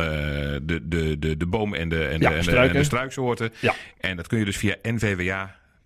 de, 0.63 0.79
de, 0.83 1.19
de, 1.19 1.37
de 1.37 1.45
bomen 1.47 1.79
en 1.79 1.89
de, 1.89 2.05
en, 2.05 2.19
Ja, 2.19 2.29
de, 2.29 2.35
en, 2.35 2.43
de, 2.45 2.55
en 2.57 2.73
de 2.73 2.83
struiksoorten. 2.83 3.51
Ja. 3.61 3.73
En 3.99 4.15
dat 4.15 4.27
kun 4.27 4.39
je 4.39 4.45
dus 4.45 4.57
via 4.57 4.75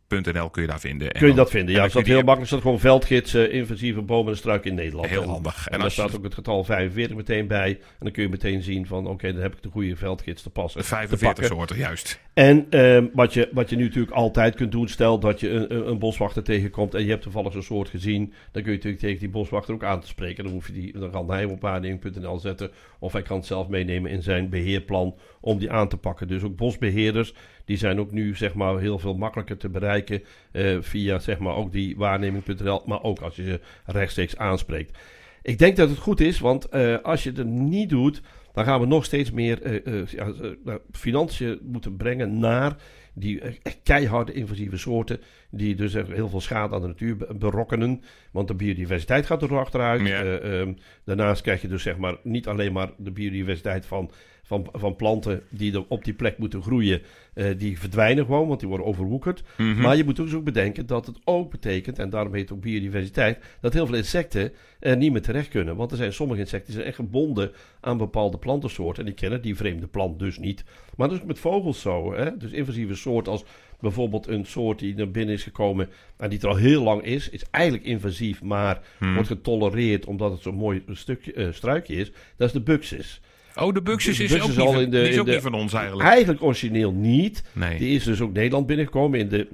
kun 0.09 0.61
je 0.61 0.67
daar 0.67 0.79
vinden. 0.79 1.07
En 1.11 1.19
Kun 1.19 1.27
je 1.27 1.27
dan- 1.27 1.35
dat 1.43 1.49
vinden? 1.49 1.73
en 1.75 1.79
Ja, 1.79 1.85
is 1.87 1.93
dat 1.93 2.05
heel 2.05 2.13
makkelijk. 2.15 2.41
Er 2.41 2.47
staat 2.47 2.61
gewoon 2.61 2.79
veldgids, 2.79 3.33
eh, 3.33 3.53
invasieve 3.53 4.01
bomen 4.01 4.31
en 4.31 4.37
struiken 4.37 4.69
in 4.69 4.75
Nederland. 4.75 5.07
Heel 5.07 5.23
handig. 5.23 5.67
En, 5.67 5.73
En 5.73 5.79
daar 5.79 5.91
staat 5.91 6.15
ook 6.17 6.23
het 6.23 6.33
getal 6.33 6.63
45 6.63 7.15
meteen 7.15 7.47
bij. 7.47 7.69
En 7.69 7.79
dan 7.99 8.11
kun 8.11 8.23
je 8.23 8.29
meteen 8.29 8.61
zien 8.61 8.87
van, 8.87 9.07
oké, 9.07 9.33
dan 9.33 9.41
heb 9.41 9.55
ik 9.55 9.61
de 9.63 9.69
goede 9.69 9.95
veldgids 9.95 10.41
te 10.43 10.49
passen. 10.49 10.81
te 10.81 10.87
45 10.87 11.27
pakken. 11.27 11.55
soorten, 11.57 11.77
juist. 11.77 12.19
En 12.33 12.65
ehm, 12.69 13.05
wat, 13.13 13.33
je, 13.33 13.49
wat 13.51 13.69
je 13.69 13.75
nu 13.75 13.83
natuurlijk 13.83 14.13
altijd 14.13 14.55
kunt 14.55 14.71
doen, 14.71 14.87
stel 14.87 15.19
dat 15.19 15.39
je 15.39 15.49
een, 15.49 15.73
een, 15.75 15.87
een 15.87 15.99
boswachter 15.99 16.43
tegenkomt 16.43 16.93
en 16.93 17.03
je 17.03 17.09
hebt 17.09 17.21
toevallig 17.21 17.53
zo'n 17.53 17.63
soort 17.63 17.89
gezien, 17.89 18.33
dan 18.51 18.61
kun 18.63 18.71
je 18.71 18.77
natuurlijk 18.77 19.03
tegen 19.03 19.19
die 19.19 19.29
boswachter 19.29 19.73
ook 19.73 19.83
aan 19.83 19.99
te 20.01 20.07
spreken. 20.07 20.43
Dan, 20.43 20.53
hoef 20.53 20.67
je 20.67 20.73
die, 20.73 20.99
dan 20.99 21.11
kan 21.11 21.29
hij 21.29 21.39
hem 21.41 21.49
op 21.49 21.61
waarneming.nl 21.61 22.39
zetten 22.39 22.71
of 22.99 23.13
hij 23.13 23.21
kan 23.21 23.37
het 23.37 23.45
zelf 23.45 23.67
meenemen 23.67 24.11
in 24.11 24.23
zijn 24.23 24.49
beheerplan 24.49 25.15
om 25.41 25.57
die 25.59 25.71
aan 25.71 25.87
te 25.87 25.97
pakken. 25.97 26.27
Dus 26.27 26.43
ook 26.43 26.55
bosbeheerders, 26.55 27.33
die 27.65 27.77
zijn 27.77 27.99
ook 27.99 28.11
nu 28.11 28.35
zeg 28.35 28.53
maar 28.53 28.79
heel 28.79 28.99
veel 28.99 29.15
makkelijker 29.15 29.57
te 29.57 29.69
bereiken 29.69 30.23
eh, 30.51 30.77
via 30.79 31.19
zeg 31.19 31.39
maar 31.39 31.55
ook 31.55 31.71
die 31.71 31.97
waarneming.nl, 31.97 32.81
maar 32.85 33.03
ook 33.03 33.19
als 33.19 33.35
je 33.35 33.43
ze 33.43 33.59
rechtstreeks 33.85 34.37
aanspreekt. 34.37 34.97
Ik 35.41 35.57
denk 35.57 35.75
dat 35.75 35.89
het 35.89 35.97
goed 35.97 36.19
is, 36.19 36.39
want 36.39 36.69
eh, 36.69 36.97
als 37.03 37.23
je 37.23 37.31
het 37.31 37.45
niet 37.45 37.89
doet, 37.89 38.21
dan 38.53 38.65
gaan 38.65 38.79
we 38.79 38.85
nog 38.85 39.05
steeds 39.05 39.31
meer 39.31 39.61
eh, 39.61 39.99
eh, 40.01 40.07
ja, 40.07 40.31
nou, 40.63 40.79
financiën 40.91 41.59
moeten 41.63 41.97
brengen 41.97 42.39
naar 42.39 42.75
die 43.13 43.41
keiharde 43.83 44.33
invasieve 44.33 44.77
soorten. 44.77 45.19
Die 45.51 45.75
dus 45.75 45.93
heel 45.93 46.29
veel 46.29 46.41
schade 46.41 46.75
aan 46.75 46.81
de 46.81 46.87
natuur 46.87 47.17
be- 47.17 47.35
berokkenen. 47.35 48.01
Want 48.31 48.47
de 48.47 48.53
biodiversiteit 48.55 49.25
gaat 49.25 49.41
er 49.41 49.57
achteruit. 49.57 50.07
Ja. 50.07 50.21
Eh, 50.21 50.59
ehm, 50.59 50.73
daarnaast 51.03 51.41
krijg 51.41 51.61
je 51.61 51.67
dus 51.67 51.83
zeg 51.83 51.97
maar 51.97 52.17
niet 52.23 52.47
alleen 52.47 52.73
maar 52.73 52.91
de 52.97 53.11
biodiversiteit 53.11 53.85
van, 53.85 54.11
van, 54.49 54.67
van 54.71 54.95
planten 54.95 55.41
die 55.49 55.73
er 55.73 55.85
op 55.87 56.03
die 56.03 56.13
plek 56.13 56.37
moeten 56.37 56.61
groeien. 56.61 57.01
eh, 57.33 57.45
die 57.57 57.79
verdwijnen 57.79 58.25
gewoon, 58.25 58.47
want 58.47 58.59
die 58.59 58.69
worden 58.69 58.87
overwoekerd. 58.87 59.43
Mhm. 59.57 59.81
Maar 59.81 59.97
je 59.97 60.03
moet 60.03 60.15
dus 60.15 60.33
ook 60.33 60.43
bedenken 60.43 60.85
dat 60.85 61.05
het 61.05 61.19
ook 61.23 61.51
betekent, 61.51 61.99
en 61.99 62.09
daarom 62.09 62.33
heet 62.33 62.49
het 62.49 62.51
ook 62.57 62.61
biodiversiteit, 62.63 63.39
dat 63.61 63.73
heel 63.73 63.85
veel 63.85 63.95
insecten 63.95 64.51
er 64.79 64.97
niet 64.97 65.11
meer 65.11 65.21
terecht 65.21 65.47
kunnen. 65.49 65.75
Want 65.75 65.91
er 65.91 65.97
zijn 65.97 66.13
sommige 66.13 66.39
insecten 66.39 66.65
die 66.65 66.75
zijn 66.75 66.87
echt 66.87 66.95
gebonden 66.95 67.51
aan 67.79 67.97
bepaalde 67.97 68.37
plantensoorten. 68.37 68.99
En 68.99 69.05
die 69.05 69.15
kennen 69.19 69.41
die 69.41 69.55
vreemde 69.55 69.87
plant 69.87 70.19
dus 70.19 70.37
niet. 70.37 70.63
Maar 70.95 71.09
dat 71.09 71.17
is 71.17 71.23
met 71.25 71.39
vogels 71.39 71.81
zo. 71.81 72.13
Hè? 72.13 72.37
Dus 72.37 72.51
invasieve 72.51 72.95
soorten 72.95 73.31
als 73.31 73.43
bijvoorbeeld 73.79 74.27
een 74.27 74.45
soort 74.45 74.79
die 74.79 74.95
naar 74.95 75.11
binnen 75.11 75.35
is 75.35 75.43
gekomen 75.43 75.89
en 76.17 76.29
die 76.29 76.39
er 76.39 76.47
al 76.47 76.55
heel 76.55 76.83
lang 76.83 77.03
is, 77.03 77.29
is 77.29 77.43
eigenlijk 77.51 77.85
invasief, 77.85 78.41
maar 78.41 78.81
Hmm. 78.97 79.13
wordt 79.13 79.27
getolereerd 79.29 80.05
omdat 80.05 80.31
het 80.31 80.41
zo'n 80.41 80.55
mooi 80.55 80.83
stukje, 80.91 81.33
eh, 81.33 81.47
struikje 81.51 81.95
is. 81.95 82.11
Dat 82.37 82.47
is 82.47 82.53
de 82.53 82.61
buxus. 82.61 83.21
Oh, 83.55 83.73
de 83.73 83.81
Buxus 83.81 84.19
is 84.19 84.41
ook, 84.41 84.57
al 84.57 84.73
niet, 84.73 84.81
in 84.81 84.89
de- 84.89 85.09
is 85.09 85.19
ook 85.19 85.25
de- 85.25 85.31
niet 85.31 85.41
van 85.41 85.53
ons 85.53 85.73
eigenlijk. 85.73 86.09
Eigenlijk 86.09 86.43
origineel 86.43 86.91
niet. 86.91 87.43
Nee. 87.53 87.77
Die 87.77 87.95
is 87.95 88.03
dus 88.03 88.21
ook 88.21 88.33
Nederland 88.33 88.65
binnengekomen 88.67 89.19
in 89.19 89.29
de, 89.29 89.47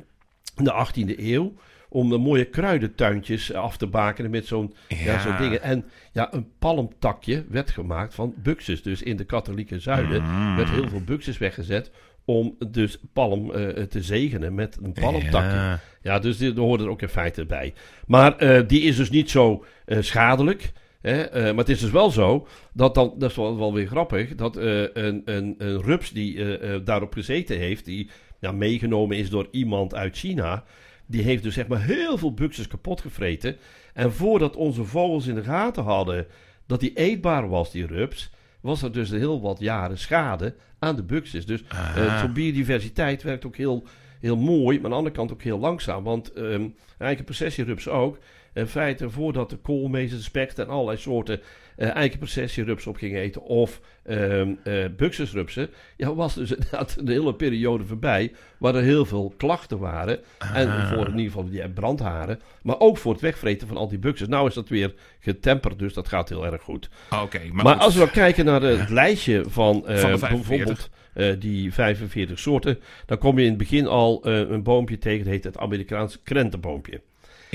in 0.57 0.63
de 0.63 0.73
18e 0.73 1.19
eeuw. 1.19 1.53
Om 1.89 2.09
de 2.09 2.17
mooie 2.17 2.45
kruidentuintjes 2.45 3.53
af 3.53 3.77
te 3.77 3.87
bakenen 3.87 4.31
met 4.31 4.45
zo'n 4.45 4.73
ja. 4.87 4.97
Ja. 4.97 5.19
zo'n 5.21 5.37
dingen. 5.37 5.61
En 5.61 5.85
ja, 6.11 6.33
een 6.33 6.47
palmtakje 6.59 7.45
werd 7.49 7.71
gemaakt 7.71 8.13
van 8.13 8.33
buxus. 8.37 8.81
Dus 8.83 9.01
in 9.01 9.17
de 9.17 9.23
katholieke 9.23 9.79
zuiden 9.79 10.23
Mm. 10.23 10.55
werd 10.55 10.69
heel 10.69 10.89
veel 10.89 11.01
buxus 11.03 11.37
weggezet. 11.37 11.91
Om 12.25 12.55
dus 12.69 12.97
palm 13.13 13.51
eh, 13.51 13.83
te 13.83 14.01
zegenen 14.03 14.55
met 14.55 14.77
een 14.83 14.93
palmtakje. 14.93 15.55
Ja, 15.57 15.79
Ja. 16.01 16.19
dus 16.19 16.37
die, 16.37 16.53
daar 16.53 16.63
hoorde 16.65 16.83
er 16.83 16.89
ook 16.89 17.01
in 17.01 17.09
feite 17.09 17.45
bij. 17.45 17.73
Maar 18.07 18.37
eh, 18.37 18.67
die 18.67 18.81
is 18.81 18.95
dus 18.95 19.09
niet 19.09 19.29
zo 19.29 19.65
eh, 19.85 19.97
schadelijk. 20.01 20.71
Hè? 21.05 21.21
eh, 21.21 21.43
maar 21.43 21.55
het 21.55 21.69
is 21.69 21.79
dus 21.79 21.91
wel 21.91 22.11
zo 22.11 22.47
dat 22.73 22.95
dan, 22.95 23.13
dat 23.17 23.29
is 23.29 23.35
wel, 23.35 23.57
wel 23.57 23.73
weer 23.73 23.87
grappig, 23.87 24.35
dat 24.35 24.57
eh, 24.57 24.81
een, 24.81 25.21
een, 25.25 25.55
een 25.57 25.81
rups 25.81 26.11
die 26.11 26.57
eh, 26.57 26.79
daarop 26.83 27.13
gezeten 27.13 27.57
heeft, 27.57 27.85
die 27.85 28.09
ja, 28.39 28.51
meegenomen 28.51 29.17
is 29.17 29.29
door 29.29 29.47
iemand 29.51 29.95
uit 29.95 30.17
China, 30.17 30.63
die 31.05 31.21
heeft 31.21 31.43
dus 31.43 31.53
zeg 31.53 31.67
maar 31.67 31.83
heel 31.83 32.17
veel 32.17 32.33
buxus 32.33 32.67
kapot 32.67 33.01
gevreten. 33.01 33.55
En 33.93 34.13
voordat 34.13 34.55
onze 34.55 34.83
vogels 34.83 35.27
in 35.27 35.35
de 35.35 35.43
gaten 35.43 35.83
hadden 35.83 36.27
dat 36.65 36.79
die 36.79 36.93
eetbaar 36.93 37.49
was, 37.49 37.71
die 37.71 37.85
rups, 37.85 38.31
was 38.61 38.81
er 38.81 38.91
dus 38.91 39.09
heel 39.09 39.41
wat 39.41 39.59
jaren 39.59 39.97
schade 39.97 40.55
aan 40.79 40.95
de 40.95 41.03
buxus. 41.03 41.45
Dus 41.45 41.63
Aha. 41.67 42.19
voor 42.19 42.31
biodiversiteit 42.31 43.23
werkt 43.23 43.45
ook 43.45 43.55
heel, 43.55 43.83
heel 44.19 44.37
mooi, 44.37 44.75
maar 44.75 44.85
aan 44.85 44.91
de 44.91 44.97
andere 44.97 45.15
kant 45.15 45.31
ook 45.31 45.41
heel 45.41 45.59
langzaam. 45.59 46.03
Want 46.03 46.33
ehm 46.33 46.67
eigen 46.97 47.25
processierups 47.25 47.87
ook. 47.87 48.17
In 48.55 48.67
feite, 48.67 49.09
voordat 49.09 49.49
de 49.49 49.55
koolmezen, 49.57 50.23
specht 50.23 50.59
en 50.59 50.67
allerlei 50.67 50.97
soorten 50.97 51.41
eh 51.75 51.95
eigen 51.95 52.17
processierups 52.17 52.87
op 52.87 52.95
gingen 52.95 53.21
eten 53.21 53.41
of 53.41 53.81
ehm 54.03 54.53
eh 54.63 54.85
buxusrupsen, 54.97 55.69
ja, 55.97 56.15
was 56.15 56.33
dus 56.33 56.51
inderdaad 56.55 56.95
een 56.99 57.07
hele 57.07 57.35
periode 57.35 57.83
voorbij 57.85 58.31
waar 58.57 58.75
er 58.75 58.81
heel 58.83 59.05
veel 59.05 59.33
klachten 59.37 59.79
waren. 59.79 60.19
En 60.53 60.69
Ah. 60.69 60.89
voor 60.93 61.05
in 61.05 61.17
ieder 61.17 61.31
geval 61.31 61.49
die 61.49 61.69
brandharen, 61.69 62.39
maar 62.61 62.79
ook 62.79 62.97
voor 62.97 63.11
het 63.11 63.21
wegvreten 63.21 63.67
van 63.67 63.77
al 63.77 63.87
die 63.87 63.99
buxus. 63.99 64.27
Nou 64.27 64.47
is 64.47 64.53
dat 64.53 64.69
weer 64.69 64.93
getemperd, 65.19 65.79
dus 65.79 65.93
dat 65.93 66.07
gaat 66.07 66.29
heel 66.29 66.45
erg 66.45 66.61
goed. 66.61 66.89
Oké, 67.23 67.41
maar, 67.51 67.75
als 67.75 67.93
we 67.93 67.99
dan 67.99 68.11
kijken 68.11 68.45
naar 68.45 68.61
het 68.61 68.89
lijstje 68.89 69.43
van, 69.47 69.87
eh, 69.87 69.97
Van 69.97 70.11
de 70.11 70.17
45. 70.17 70.29
bijvoorbeeld 70.47 70.89
eh, 71.13 71.33
die 71.39 71.73
45 71.73 72.39
soorten, 72.39 72.79
dan 73.05 73.17
kom 73.17 73.37
je 73.37 73.43
in 73.43 73.49
het 73.49 73.57
begin 73.57 73.87
al 73.87 74.23
eh, 74.23 74.39
een 74.39 74.63
boompje 74.63 74.97
tegen, 74.97 75.23
dat 75.23 75.33
heet 75.33 75.43
het 75.43 75.57
Amerikaanse 75.57 76.19
krentenboompje. 76.23 77.01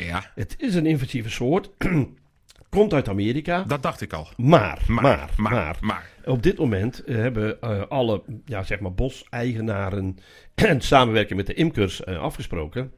Ja, 0.05 0.31
Het 0.35 0.55
is 0.59 0.75
een 0.75 0.87
invasieve 0.87 1.31
soort, 1.31 1.71
komt 2.69 2.93
uit 2.93 3.09
Amerika, 3.09 3.63
dat 3.63 3.83
dacht 3.83 4.01
ik 4.01 4.13
al. 4.13 4.29
maar, 4.37 4.83
maar, 4.87 5.31
Maar, 5.37 5.77
maar, 5.81 6.11
op 6.25 6.43
dit 6.43 6.59
moment 6.59 7.05
eh, 7.05 7.17
hebben 7.17 7.61
eh, 7.61 7.83
alle 7.89 8.23
ja, 8.45 8.63
zeg 8.63 8.81
maar 8.81 8.95
boseigenaren 8.95 10.19
en 10.55 10.81
samenwerking 10.81 11.37
met 11.37 11.47
de 11.47 11.55
imkers 11.55 12.05
eh, 12.05 12.21
afgesproken. 12.21 12.93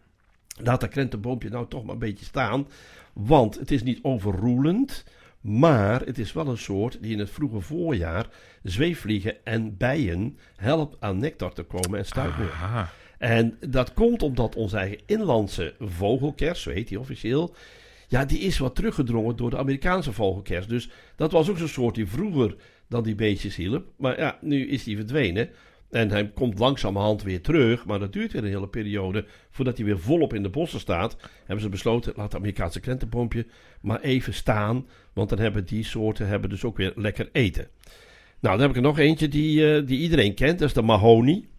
Laat 0.57 0.81
dat 0.81 0.91
krentenboompje 0.91 1.49
nou 1.49 1.69
toch 1.69 1.85
maar 1.85 1.93
een 1.93 1.99
beetje 1.99 2.25
staan. 2.25 2.69
Want 3.13 3.59
het 3.59 3.71
is 3.71 3.83
niet 3.83 3.99
overroelend. 4.03 5.05
Maar 5.41 6.01
het 6.01 6.19
is 6.19 6.33
wel 6.33 6.47
een 6.47 6.59
soort 6.59 7.03
die 7.03 7.13
in 7.13 7.19
het 7.19 7.31
vroege 7.31 7.61
voorjaar 7.61 8.27
zweefvliegen 8.63 9.45
en 9.45 9.77
bijen 9.77 10.39
helpt 10.57 10.97
aan 11.01 11.19
nectar 11.19 11.53
te 11.53 11.63
komen 11.63 11.99
en 11.99 12.07
stuipmeel. 12.07 12.49
En 13.23 13.57
dat 13.69 13.93
komt 13.93 14.23
omdat 14.23 14.57
onze 14.57 14.77
eigen 14.77 15.01
inlandse 15.07 15.75
vogelkers, 15.79 16.63
zo 16.63 16.71
heet 16.71 16.89
die 16.89 17.01
officieel, 17.01 17.55
ja, 18.09 18.25
die 18.25 18.39
is 18.39 18.59
wat 18.59 18.75
teruggedrongen 18.75 19.37
door 19.37 19.51
de 19.51 19.59
Amerikaanse 19.59 20.13
vogelkers. 20.13 20.67
Dus 20.67 20.91
dat 21.17 21.33
was 21.33 21.51
ook 21.51 21.59
zo'n 21.59 21.69
soort 21.69 21.95
die 21.95 22.07
vroeger 22.07 22.57
dan 22.89 23.03
die 23.03 23.15
beestjes 23.15 23.57
hielp. 23.57 23.87
Maar 23.97 24.19
ja, 24.19 24.39
nu 24.41 24.69
is 24.69 24.85
die 24.85 24.97
verdwenen. 24.97 25.49
En 25.91 26.11
hij 26.11 26.29
komt 26.29 26.59
langzamerhand 26.59 27.23
weer 27.23 27.41
terug. 27.41 27.85
Maar 27.87 27.99
dat 27.99 28.13
duurt 28.13 28.33
weer 28.33 28.43
een 28.43 28.49
hele 28.49 28.69
periode 28.69 29.25
voordat 29.51 29.77
hij 29.77 29.87
weer 29.87 30.01
volop 30.01 30.35
in 30.35 30.43
de 30.43 30.51
bossen 30.51 30.81
staat. 30.81 31.17
Hebben 31.39 31.65
ze 31.65 31.69
besloten, 31.69 32.13
laat 32.17 32.33
het 32.33 32.35
Amerikaanse 32.35 32.81
krentenboompje 32.81 33.47
maar 33.81 34.01
even 34.01 34.35
staan. 34.35 34.87
Want 35.13 35.29
dan 35.29 35.39
hebben 35.39 35.67
die 35.67 35.85
soorten 35.85 36.27
hebben 36.27 36.51
dus 36.51 36.65
ook 36.65 36.77
weer 36.77 36.93
lekker 36.97 37.29
eten. 37.33 37.69
Nou, 38.41 38.57
dan 38.57 38.61
heb 38.61 38.71
ik 38.71 38.77
er 38.77 38.83
nog 38.83 38.99
eentje 38.99 39.29
die, 39.29 39.75
eh, 39.75 39.87
die 39.87 39.99
iedereen 39.99 40.35
kent. 40.35 40.59
Dat 40.59 40.69
is 40.69 40.75
de 40.75 40.83
mahonie. 40.83 41.51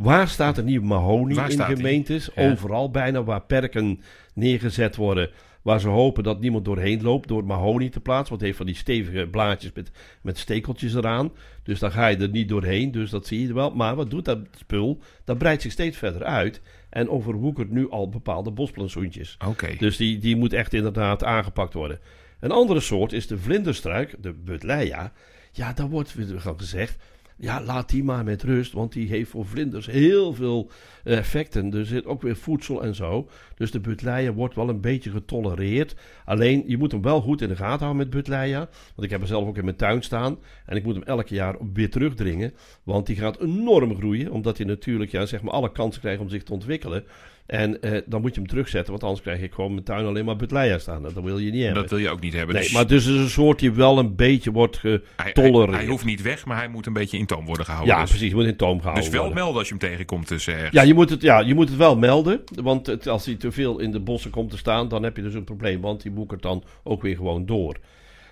Waar 0.00 0.28
staat 0.28 0.56
er 0.56 0.64
nieuw 0.64 0.82
mahonie 0.82 1.36
Waar 1.36 1.50
in 1.50 1.60
gemeentes? 1.60 2.30
Ja. 2.34 2.50
Overal 2.50 2.90
bijna 2.90 3.22
waar 3.24 3.42
perken 3.42 4.00
neergezet 4.34 4.96
worden. 4.96 5.30
Waar 5.62 5.80
ze 5.80 5.88
hopen 5.88 6.22
dat 6.22 6.40
niemand 6.40 6.64
doorheen 6.64 7.02
loopt 7.02 7.28
door 7.28 7.44
mahonie 7.44 7.88
te 7.88 8.00
plaatsen. 8.00 8.28
Want 8.28 8.40
het 8.40 8.42
heeft 8.42 8.56
van 8.56 8.66
die 8.66 8.74
stevige 8.74 9.28
blaadjes 9.30 9.72
met, 9.72 9.90
met 10.22 10.38
stekeltjes 10.38 10.94
eraan. 10.94 11.32
Dus 11.62 11.78
dan 11.78 11.92
ga 11.92 12.06
je 12.06 12.16
er 12.16 12.28
niet 12.28 12.48
doorheen. 12.48 12.90
Dus 12.90 13.10
dat 13.10 13.26
zie 13.26 13.46
je 13.46 13.52
wel. 13.52 13.70
Maar 13.70 13.94
wat 13.94 14.10
doet 14.10 14.24
dat 14.24 14.38
spul? 14.58 15.00
Dat 15.24 15.38
breidt 15.38 15.62
zich 15.62 15.72
steeds 15.72 15.96
verder 15.96 16.24
uit. 16.24 16.60
En 16.90 17.08
overwoekert 17.08 17.70
nu 17.70 17.90
al 17.90 18.08
bepaalde 18.08 18.50
bosplantsoentjes. 18.50 19.36
Oké. 19.46 19.76
Dus 19.78 19.96
die, 19.96 20.18
die 20.18 20.36
moet 20.36 20.52
echt 20.52 20.74
inderdaad 20.74 21.24
aangepakt 21.24 21.74
worden. 21.74 21.98
Een 22.40 22.50
andere 22.50 22.80
soort 22.80 23.12
is 23.12 23.26
de 23.26 23.38
vlinderstruik, 23.38 24.16
de 24.20 24.32
Buddleia. 24.32 25.12
Ja, 25.52 25.72
daar 25.72 25.88
wordt 25.88 26.14
weer 26.14 26.40
gezegd. 26.40 26.96
Ja, 27.42 27.62
laat 27.62 27.88
die 27.88 28.04
maar 28.04 28.24
met 28.24 28.42
rust, 28.42 28.72
want 28.72 28.92
die 28.92 29.08
heeft 29.08 29.30
voor 29.30 29.46
vlinders 29.46 29.86
heel 29.86 30.34
veel 30.34 30.70
eh, 31.04 31.16
effecten. 31.16 31.74
Er 31.74 31.86
zit 31.86 32.06
ook 32.06 32.22
weer 32.22 32.36
voedsel 32.36 32.82
en 32.82 32.94
zo. 32.94 33.28
Dus 33.54 33.70
de 33.70 33.80
butleia 33.80 34.32
wordt 34.32 34.54
wel 34.54 34.68
een 34.68 34.80
beetje 34.80 35.10
getolereerd. 35.10 35.94
Alleen, 36.24 36.64
je 36.66 36.78
moet 36.78 36.92
hem 36.92 37.02
wel 37.02 37.20
goed 37.20 37.40
in 37.40 37.48
de 37.48 37.56
gaten 37.56 37.78
houden 37.78 37.96
met 37.96 38.10
butleia. 38.10 38.58
Want 38.58 39.02
ik 39.02 39.10
heb 39.10 39.20
hem 39.20 39.28
zelf 39.28 39.46
ook 39.46 39.56
in 39.56 39.64
mijn 39.64 39.76
tuin 39.76 40.02
staan. 40.02 40.38
En 40.66 40.76
ik 40.76 40.84
moet 40.84 40.94
hem 40.94 41.04
elke 41.04 41.34
jaar 41.34 41.56
weer 41.72 41.90
terugdringen. 41.90 42.54
Want 42.82 43.06
die 43.06 43.16
gaat 43.16 43.40
enorm 43.40 43.96
groeien. 43.96 44.30
Omdat 44.30 44.56
hij 44.56 44.66
natuurlijk 44.66 45.10
ja, 45.10 45.26
zeg 45.26 45.42
maar 45.42 45.52
alle 45.52 45.72
kansen 45.72 46.00
krijgt 46.00 46.20
om 46.20 46.28
zich 46.28 46.42
te 46.42 46.52
ontwikkelen. 46.52 47.04
En 47.50 47.82
eh, 47.82 48.00
dan 48.06 48.20
moet 48.20 48.34
je 48.34 48.40
hem 48.40 48.48
terugzetten, 48.48 48.90
want 48.90 49.02
anders 49.02 49.22
krijg 49.22 49.40
ik 49.40 49.52
gewoon 49.52 49.72
mijn 49.72 49.84
tuin 49.84 50.06
alleen 50.06 50.24
maar 50.24 50.36
butleia 50.36 50.78
staan. 50.78 51.02
Dat 51.02 51.12
wil 51.12 51.38
je 51.38 51.50
niet 51.50 51.62
hebben. 51.62 51.82
Dat 51.82 51.90
wil 51.90 51.98
je 51.98 52.08
ook 52.10 52.20
niet 52.20 52.32
hebben. 52.32 52.54
Nee, 52.54 52.64
dus 52.64 52.72
maar 52.72 52.86
dus 52.86 53.04
het 53.04 53.14
is 53.14 53.20
een 53.20 53.30
soort 53.30 53.58
die 53.58 53.72
wel 53.72 53.98
een 53.98 54.16
beetje 54.16 54.50
wordt 54.50 54.76
getolereerd. 54.76 55.70
hij, 55.70 55.78
hij 55.78 55.86
hoeft 55.86 56.04
niet 56.04 56.22
weg, 56.22 56.44
maar 56.44 56.56
hij 56.56 56.68
moet 56.68 56.86
een 56.86 56.92
beetje 56.92 57.18
in 57.18 57.26
toom 57.26 57.44
worden 57.44 57.64
gehouden. 57.64 57.94
ja, 57.94 58.00
dus. 58.00 58.10
precies. 58.10 58.32
Moet 58.32 58.44
in 58.44 58.56
toom 58.56 58.76
gehouden 58.78 59.02
Dus 59.02 59.12
wel 59.12 59.20
worden. 59.22 59.38
melden 59.42 59.58
als 59.58 59.68
je 59.68 59.74
hem 59.78 59.88
tegenkomt. 59.88 60.28
Dus, 60.28 60.46
eh, 60.46 60.54
ergens. 60.54 60.72
Ja 60.72 60.82
je, 60.82 60.94
moet 60.94 61.10
het, 61.10 61.22
ja, 61.22 61.40
je 61.40 61.54
moet 61.54 61.68
het 61.68 61.78
wel 61.78 61.96
melden. 61.96 62.40
Want 62.62 62.86
het, 62.86 63.08
als 63.08 63.26
hij 63.26 63.34
te 63.34 63.52
veel 63.52 63.78
in 63.78 63.90
de 63.90 64.00
bossen 64.00 64.30
komt 64.30 64.50
te 64.50 64.56
staan, 64.58 64.88
dan 64.88 65.02
heb 65.02 65.16
je 65.16 65.22
dus 65.22 65.34
een 65.34 65.44
probleem. 65.44 65.80
Want 65.80 66.02
die 66.02 66.10
boekert 66.12 66.42
dan 66.42 66.64
ook 66.82 67.02
weer 67.02 67.16
gewoon 67.16 67.46
door. 67.46 67.76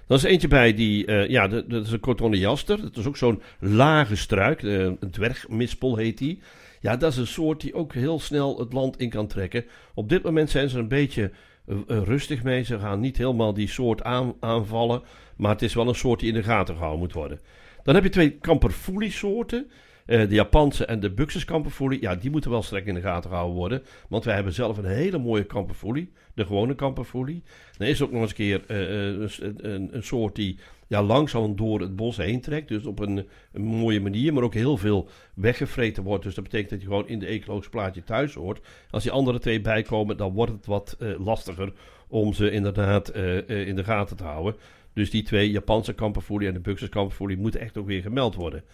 Er 0.09 0.15
is 0.15 0.23
eentje 0.23 0.49
bij 0.49 0.75
die, 0.75 1.07
eh, 1.07 1.29
ja, 1.29 1.49
dat 1.49 1.87
is 1.87 1.93
een 1.93 2.01
cotoneaster. 2.01 2.81
Dat 2.81 2.97
is 2.97 3.07
ook 3.07 3.17
zo'n 3.17 3.43
lage 3.59 4.17
struik. 4.17 4.63
eh, 4.63 4.79
een 4.79 5.11
dwergmispel 5.11 5.97
heet 5.97 6.19
die. 6.19 6.41
Ja, 6.81 6.97
dat 6.97 7.13
is 7.13 7.19
een 7.19 7.27
soort 7.27 7.61
die 7.61 7.75
ook 7.75 7.93
heel 7.93 8.21
snel 8.21 8.59
het 8.59 8.73
land 8.73 8.99
in 8.99 9.11
kan 9.11 9.27
trekken. 9.27 9.65
Op 9.95 10.09
dit 10.09 10.23
moment 10.23 10.51
zijn 10.51 10.69
ze 10.69 10.79
een 10.79 10.89
beetje 10.89 11.31
eh, 11.67 12.03
rustig 12.05 12.43
mee. 12.43 12.63
Ze 12.63 12.79
gaan 12.79 13.01
niet 13.01 13.17
helemaal 13.17 13.55
die 13.55 13.69
soort 13.69 14.03
aan, 14.03 14.35
aanvallen. 14.41 15.03
Maar 15.37 15.51
het 15.51 15.63
is 15.63 15.75
wel 15.75 15.89
een 15.89 15.95
soort 15.95 16.21
die 16.21 16.29
in 16.29 16.35
de 16.35 16.43
gaten 16.43 16.75
gehouden 16.75 17.01
moet 17.01 17.13
worden. 17.13 17.41
Dan 17.83 17.95
heb 17.95 18.05
je 18.05 18.11
twee 18.11 18.31
kamperfoelie-soorten. 18.31 19.71
Eh, 20.09 20.29
de 20.29 20.35
Japanse 20.35 20.85
en 20.85 21.01
de 21.01 21.11
Buxus 21.11 21.45
kamperfoelie. 21.45 22.01
Ja, 22.01 22.15
die 22.15 22.31
moeten 22.31 22.51
wel 22.51 22.63
streng 22.63 22.87
in 22.87 22.95
de 22.95 23.01
gaten 23.01 23.31
gehouden 23.31 23.57
worden. 23.57 23.83
Want 24.09 24.25
wij 24.25 24.35
hebben 24.35 24.53
zelf 24.53 24.79
een 24.79 24.85
hele 24.85 25.19
mooie 25.19 25.45
kamperfoelie. 25.45 26.13
De 26.35 26.47
gewone 26.47 26.75
kamperfoelie. 26.75 27.43
Er 27.79 27.89
is 27.89 28.03
ook 28.03 28.13
nog 28.13 28.21
eens 28.21 28.31
een 28.31 28.37
keer 28.37 28.63
eh, 28.67 29.09
eh, 29.09 29.31
een, 29.39 29.89
een, 29.93 30.03
soort 30.03 30.35
die 30.35 30.59
ja, 30.87 31.03
langzaam 31.03 31.57
door 31.57 31.81
het 31.81 31.97
bos 31.97 32.17
heen 32.17 32.41
trekt. 32.41 32.69
Dus 32.69 32.85
op 32.85 32.99
een, 32.99 33.27
mooie 33.53 34.01
manier. 34.01 34.33
Maar 34.33 34.43
ook 34.43 34.55
heel 34.55 34.77
veel 34.77 35.09
weggevreten 35.35 36.03
wordt. 36.03 36.25
Dus 36.25 36.35
dat 36.35 36.45
betekent 36.45 36.71
dat 36.71 36.81
je 36.81 36.87
gewoon 36.87 37.09
in 37.09 37.19
de 37.19 37.27
ecologische 37.27 37.71
plaatje 37.71 38.05
thuis 38.05 38.35
hoort. 38.35 38.61
Als 38.91 39.03
die 39.03 39.13
andere 39.13 39.39
twee 39.39 39.61
bijkomen, 39.61 40.17
dan 40.17 40.33
wordt 40.33 40.53
het 40.53 40.67
wat 40.67 40.97
lastiger 41.19 41.73
om 42.09 42.33
ze 42.33 42.51
inderdaad 42.51 43.09
in 43.47 43.77
de 43.77 43.85
gaten 43.85 44.17
te 44.17 44.25
houden. 44.25 44.55
Dus 44.93 45.11
die 45.11 45.23
twee 45.23 45.51
Japanse 45.51 45.95
kamperfoelie 45.95 46.49
en 46.49 46.55
de 46.55 46.61
Buxus 46.61 46.89
kamperfoelie 46.89 47.39
moeten 47.39 47.61
echt 47.61 47.77
ook 47.77 47.87
weer 47.87 48.03
gemeld 48.03 48.35
worden. 48.35 48.65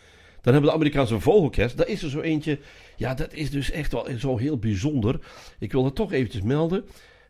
Dan 0.44 0.52
hebben 0.52 0.70
we 0.70 0.76
de 0.76 0.82
Amerikaanse 0.82 1.20
vogelkers. 1.20 1.74
Daar 1.74 1.88
is 1.88 2.02
er 2.02 2.10
zo 2.10 2.20
eentje. 2.20 2.58
Ja, 2.96 3.14
dat 3.14 3.32
is 3.32 3.50
dus 3.50 3.70
echt 3.70 3.92
wel 3.92 4.06
zo 4.18 4.36
heel 4.36 4.58
bijzonder. 4.58 5.18
Ik 5.58 5.72
wil 5.72 5.84
het 5.84 5.94
toch 5.94 6.12
eventjes 6.12 6.42
melden. 6.42 6.84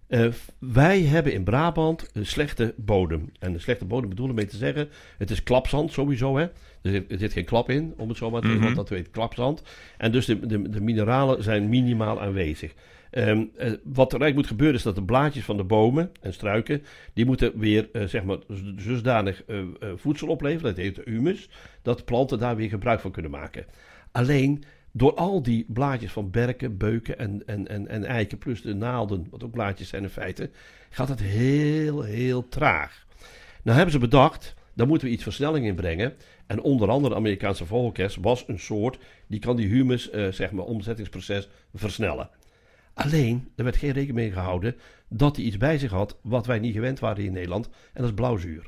Eh, 0.06 0.26
wij 0.58 1.02
hebben 1.02 1.32
in 1.32 1.44
Brabant 1.44 2.10
een 2.12 2.26
slechte 2.26 2.74
bodem. 2.76 3.32
En 3.38 3.54
een 3.54 3.60
slechte 3.60 3.84
bodem 3.84 4.08
bedoelen 4.08 4.34
mee 4.34 4.46
te 4.46 4.56
zeggen. 4.56 4.88
Het 5.18 5.30
is 5.30 5.42
klapzand 5.42 5.92
sowieso. 5.92 6.36
Hè? 6.36 6.42
Er, 6.82 6.90
zit, 6.90 7.12
er 7.12 7.18
zit 7.18 7.32
geen 7.32 7.44
klap 7.44 7.70
in, 7.70 7.94
om 7.96 8.08
het 8.08 8.18
zo 8.18 8.30
maar 8.30 8.40
te 8.40 8.46
zeggen. 8.46 8.64
Mhm. 8.64 8.74
Want 8.74 8.88
dat 8.88 8.98
weet 8.98 9.10
klapzand. 9.10 9.62
En 9.98 10.12
dus 10.12 10.26
de, 10.26 10.46
de, 10.46 10.68
de 10.68 10.80
mineralen 10.80 11.42
zijn 11.42 11.68
minimaal 11.68 12.20
aanwezig. 12.20 12.74
Ehm, 13.14 13.44
eh, 13.56 13.72
wat 13.84 14.12
er 14.12 14.20
eigenlijk 14.20 14.34
moet 14.34 14.46
gebeuren 14.46 14.76
is 14.76 14.82
dat 14.82 14.94
de 14.94 15.02
blaadjes 15.02 15.44
van 15.44 15.56
de 15.56 15.64
bomen 15.64 16.10
en 16.20 16.32
struiken, 16.32 16.82
die 17.12 17.24
moeten 17.24 17.58
weer 17.58 17.88
eh, 17.92 18.04
zeg 18.04 18.24
maar 18.24 18.38
dusdanig 18.76 19.44
eh, 19.44 19.58
voedsel 19.96 20.28
opleveren, 20.28 20.74
dat 20.74 20.84
heet 20.84 21.00
humus, 21.04 21.48
dat 21.82 22.04
planten 22.04 22.38
daar 22.38 22.56
weer 22.56 22.68
gebruik 22.68 23.00
van 23.00 23.10
kunnen 23.10 23.30
maken. 23.30 23.66
Alleen 24.12 24.64
door 24.92 25.14
al 25.14 25.42
die 25.42 25.66
blaadjes 25.68 26.12
van 26.12 26.30
berken, 26.30 26.76
beuken 26.76 27.18
en, 27.18 27.42
en, 27.46 27.68
en, 27.68 27.88
en 27.88 28.04
eiken, 28.04 28.38
plus 28.38 28.62
de 28.62 28.74
naalden, 28.74 29.26
wat 29.30 29.44
ook 29.44 29.52
blaadjes 29.52 29.88
zijn 29.88 30.02
in 30.02 30.08
feite, 30.08 30.50
gaat 30.90 31.08
het 31.08 31.20
heel, 31.20 32.02
heel 32.02 32.48
traag. 32.48 33.06
Nou 33.62 33.76
hebben 33.76 33.94
ze 33.94 33.98
bedacht, 33.98 34.54
daar 34.72 34.86
moeten 34.86 35.06
we 35.06 35.12
iets 35.12 35.22
versnelling 35.22 35.66
in 35.66 35.74
brengen. 35.74 36.14
En 36.46 36.60
onder 36.60 36.90
andere 36.90 37.14
de 37.14 37.20
Amerikaanse 37.20 37.66
vogelkers 37.66 38.16
was 38.16 38.44
een 38.46 38.58
soort 38.58 38.98
die 39.26 39.40
kan 39.40 39.56
die 39.56 39.68
humus, 39.68 40.10
zeg 40.30 40.50
maar, 40.50 40.64
omzettingsproces 40.64 41.48
versnellen. 41.74 42.30
Alleen, 42.94 43.48
er 43.56 43.64
werd 43.64 43.76
geen 43.76 43.92
rekening 43.92 44.18
mee 44.18 44.32
gehouden 44.32 44.76
dat 45.08 45.36
hij 45.36 45.44
iets 45.44 45.56
bij 45.56 45.78
zich 45.78 45.90
had 45.90 46.18
wat 46.22 46.46
wij 46.46 46.58
niet 46.58 46.74
gewend 46.74 46.98
waren 46.98 47.24
in 47.24 47.32
Nederland. 47.32 47.66
En 47.66 48.00
dat 48.00 48.04
is 48.04 48.14
blauwzuur. 48.14 48.66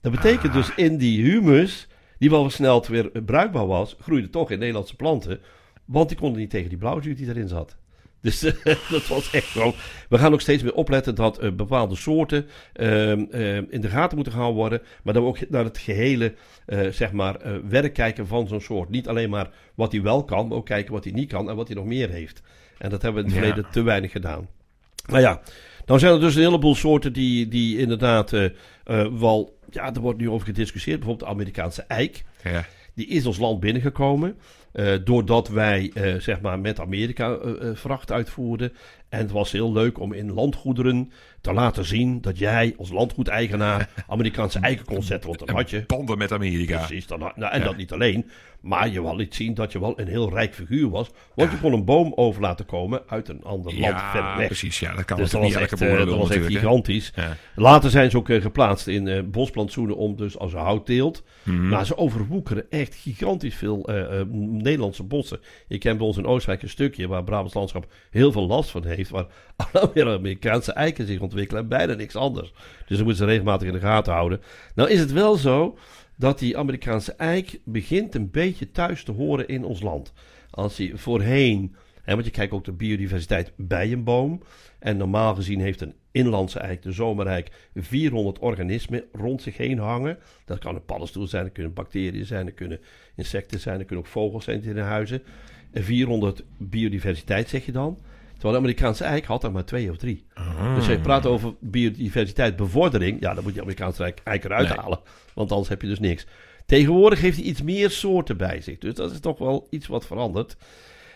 Dat 0.00 0.12
betekent 0.12 0.52
dus 0.52 0.74
in 0.74 0.96
die 0.96 1.22
humus, 1.22 1.88
die 2.18 2.30
wel 2.30 2.42
versneld 2.42 2.86
weer 2.86 3.10
bruikbaar 3.22 3.66
was, 3.66 3.96
groeide 4.00 4.30
toch 4.30 4.50
in 4.50 4.58
Nederlandse 4.58 4.96
planten. 4.96 5.40
Want 5.84 6.08
die 6.08 6.18
konden 6.18 6.40
niet 6.40 6.50
tegen 6.50 6.68
die 6.68 6.78
blauwzuur 6.78 7.16
die 7.16 7.28
erin 7.28 7.48
zat. 7.48 7.76
Dus 8.20 8.40
dat 8.90 9.06
was 9.08 9.30
echt 9.30 9.46
gewoon. 9.46 9.74
We 10.08 10.18
gaan 10.18 10.32
ook 10.32 10.40
steeds 10.40 10.62
meer 10.62 10.74
opletten 10.74 11.14
dat 11.14 11.38
eh, 11.38 11.52
bepaalde 11.52 11.96
soorten 11.96 12.46
ehm, 12.72 13.24
ehm, 13.30 13.64
in 13.68 13.80
de 13.80 13.88
gaten 13.88 14.14
moeten 14.14 14.32
gehouden 14.32 14.60
worden. 14.60 14.82
Maar 15.02 15.14
dat 15.14 15.22
we 15.22 15.28
ook 15.28 15.48
naar 15.48 15.64
het 15.64 15.78
gehele 15.78 16.34
eh, 16.66 16.88
zeg 16.88 17.12
maar, 17.12 17.36
eh, 17.36 17.52
werk 17.68 17.94
kijken 17.94 18.26
van 18.26 18.48
zo'n 18.48 18.60
soort. 18.60 18.88
Niet 18.88 19.08
alleen 19.08 19.30
maar 19.30 19.50
wat 19.74 19.92
hij 19.92 20.02
wel 20.02 20.24
kan, 20.24 20.48
maar 20.48 20.56
ook 20.56 20.66
kijken 20.66 20.92
wat 20.92 21.04
hij 21.04 21.12
niet 21.12 21.28
kan 21.28 21.50
en 21.50 21.56
wat 21.56 21.66
hij 21.66 21.76
nog 21.76 21.86
meer 21.86 22.10
heeft. 22.10 22.42
En 22.80 22.90
dat 22.90 23.02
hebben 23.02 23.22
we 23.24 23.28
in 23.28 23.34
het 23.34 23.44
Ja. 23.44 23.46
verleden 23.52 23.72
te 23.72 23.82
weinig 23.82 24.10
gedaan. 24.12 24.48
Maar 25.10 25.20
ja, 25.20 25.40
dan 25.84 25.98
zijn 25.98 26.12
er 26.14 26.20
dus 26.20 26.34
een 26.34 26.42
heleboel 26.42 26.74
soorten 26.74 27.12
die, 27.12 27.48
die 27.48 27.78
inderdaad 27.78 28.32
eh, 28.32 28.44
wel. 29.18 29.58
Ja, 29.70 29.94
er 29.94 30.00
wordt 30.00 30.18
nu 30.18 30.30
over 30.30 30.46
gediscussieerd. 30.46 30.98
Bijvoorbeeld 30.98 31.28
de 31.28 31.34
Amerikaanse 31.36 31.82
eik. 31.82 32.24
Ja. 32.44 32.64
Die 32.94 33.06
is 33.06 33.26
ons 33.26 33.38
land 33.38 33.60
binnengekomen. 33.60 34.36
eh, 34.72 34.92
doordat 35.04 35.48
wij 35.48 35.92
zeg 36.18 36.40
maar 36.40 36.58
met 36.58 36.80
Amerika 36.80 37.38
vracht 37.74 38.12
uitvoerden. 38.12 38.72
En 39.10 39.18
het 39.18 39.30
was 39.30 39.52
heel 39.52 39.72
leuk 39.72 40.00
om 40.00 40.12
in 40.12 40.32
landgoederen 40.32 41.12
te 41.40 41.52
laten 41.52 41.84
zien 41.84 42.20
dat 42.20 42.38
jij 42.38 42.74
als 42.78 42.90
landgoedeigenaar 42.90 43.88
Amerikaanse 44.08 44.58
eiken 44.58 44.84
kon 44.84 45.02
zetten. 45.02 45.28
Want 45.28 45.46
dan 45.46 45.56
had 45.56 45.70
je. 45.70 45.84
Banden 45.86 46.18
met 46.18 46.32
Amerika. 46.32 46.76
Precies, 46.76 47.06
dan, 47.06 47.18
nou, 47.18 47.34
en 47.52 47.58
Ja. 47.58 47.64
dat 47.64 47.76
niet 47.76 47.92
alleen. 47.92 48.30
Maar 48.60 48.88
je 48.88 49.02
wil 49.02 49.16
liet 49.16 49.34
zien 49.34 49.54
dat 49.54 49.72
je 49.72 49.80
wel 49.80 50.00
een 50.00 50.08
heel 50.08 50.30
rijk 50.30 50.54
figuur 50.54 50.90
was. 50.90 51.10
Want 51.34 51.50
je 51.50 51.58
kon 51.58 51.72
een 51.72 51.84
boom 51.84 52.12
over 52.16 52.40
laten 52.42 52.66
komen 52.66 53.02
uit 53.06 53.28
een 53.28 53.42
ander 53.44 53.78
land 53.78 54.00
ver 54.00 54.36
weg. 54.36 54.46
precies. 54.46 54.80
Ja, 54.80 54.94
dat 54.94 55.04
kan 55.04 55.16
Dus 55.16 55.30
dat 55.30 55.40
natuurlijk 55.40 55.70
was 55.70 55.80
niet 55.80 55.90
echt, 55.90 56.00
eh, 56.00 56.06
dat 56.06 56.18
was 56.18 56.30
echt 56.30 56.46
gigantisch. 56.46 57.12
Later 57.54 57.90
zijn 57.90 58.10
ze 58.10 58.16
ook 58.16 58.28
eh, 58.28 58.42
geplaatst 58.42 58.86
in 58.86 59.08
eh, 59.08 59.22
bosplantsoenen 59.24 59.96
om 59.96 60.16
dus 60.16 60.38
als 60.38 60.52
een 60.52 60.58
houtteelt. 60.58 61.22
Mhm. 61.42 61.68
Maar 61.68 61.86
ze 61.86 61.96
overwoekeren 61.96 62.70
echt 62.70 62.94
gigantisch 62.94 63.54
veel 63.54 63.88
Nederlandse 64.32 65.02
bossen. 65.02 65.40
Je 65.68 65.78
kent 65.78 65.98
bij 65.98 66.06
ons 66.06 66.16
in 66.16 66.26
Oostenrijk 66.26 66.62
een 66.62 66.68
stukje 66.68 67.08
waar 67.08 67.24
Brabants 67.24 67.54
landschap 67.54 67.92
heel 68.10 68.32
veel 68.32 68.46
last 68.46 68.70
van 68.70 68.84
heeft. 68.84 68.99
Waar 69.08 69.26
weer 69.94 70.08
Amerikaanse 70.08 70.72
eiken 70.72 71.06
zich 71.06 71.20
ontwikkelen 71.20 71.62
en 71.62 71.68
bijna 71.68 71.94
niks 71.94 72.16
anders. 72.16 72.52
Dus 72.86 72.96
dat 72.96 73.06
moeten 73.06 73.16
ze 73.16 73.24
regelmatig 73.24 73.66
in 73.66 73.72
de 73.72 73.80
gaten 73.80 74.12
houden. 74.12 74.40
Nou 74.74 74.90
is 74.90 75.00
het 75.00 75.12
wel 75.12 75.36
zo 75.36 75.78
dat 76.16 76.38
die 76.38 76.56
Amerikaanse 76.58 77.12
eik 77.12 77.60
begint 77.64 78.14
een 78.14 78.30
beetje 78.30 78.70
thuis 78.70 79.04
te 79.04 79.12
horen 79.12 79.48
in 79.48 79.64
ons 79.64 79.82
land. 79.82 80.12
Als 80.50 80.76
hij 80.76 80.92
voorheen, 80.94 81.76
hè, 82.02 82.12
want 82.12 82.24
je 82.24 82.30
kijkt 82.30 82.52
ook 82.52 82.64
de 82.64 82.72
biodiversiteit 82.72 83.52
bij 83.56 83.92
een 83.92 84.04
boom. 84.04 84.42
En 84.78 84.96
normaal 84.96 85.34
gezien 85.34 85.60
heeft 85.60 85.80
een 85.80 85.94
inlandse 86.10 86.58
eik, 86.58 86.82
de 86.82 86.92
zomereik, 86.92 87.50
400 87.74 88.38
organismen 88.38 89.04
rond 89.12 89.42
zich 89.42 89.56
heen 89.56 89.78
hangen. 89.78 90.18
Dat 90.44 90.58
kan 90.58 90.74
een 90.74 90.84
paddenstoel 90.84 91.26
zijn, 91.26 91.44
dat 91.44 91.52
kunnen 91.52 91.72
bacteriën 91.72 92.26
zijn, 92.26 92.46
dat 92.46 92.54
kunnen 92.54 92.80
insecten 93.16 93.60
zijn, 93.60 93.78
dat 93.78 93.86
kunnen 93.86 94.04
ook 94.04 94.10
vogels 94.10 94.44
zijn 94.44 94.62
in 94.62 94.78
huizen. 94.78 95.22
En 95.70 95.84
400 95.84 96.44
biodiversiteit 96.58 97.48
zeg 97.48 97.66
je 97.66 97.72
dan. 97.72 97.98
Terwijl 98.40 98.52
de 98.52 98.66
Amerikaanse 98.66 99.04
eik 99.04 99.24
had 99.24 99.44
er 99.44 99.52
maar 99.52 99.64
twee 99.64 99.90
of 99.90 99.96
drie. 99.96 100.24
Ah. 100.34 100.68
Dus 100.74 100.76
als 100.76 100.86
je 100.86 101.00
praat 101.00 101.26
over 101.26 101.54
biodiversiteitsbevordering, 101.60 103.20
ja, 103.20 103.34
dan 103.34 103.44
moet 103.44 103.54
je 103.54 103.60
Amerikaanse 103.60 104.14
eik, 104.24 104.44
eruit 104.44 104.68
Nee. 104.68 104.76
halen. 104.78 104.98
Want 105.34 105.50
anders 105.50 105.68
heb 105.68 105.82
je 105.82 105.88
dus 105.88 105.98
niks. 106.00 106.26
Tegenwoordig 106.66 107.20
heeft 107.20 107.36
hij 107.36 107.46
iets 107.46 107.62
meer 107.62 107.90
soorten 107.90 108.36
bij 108.36 108.60
zich. 108.60 108.78
Dus 108.78 108.94
dat 108.94 109.10
is 109.12 109.20
toch 109.20 109.38
wel 109.38 109.66
iets 109.70 109.86
wat 109.86 110.06
verandert. 110.06 110.56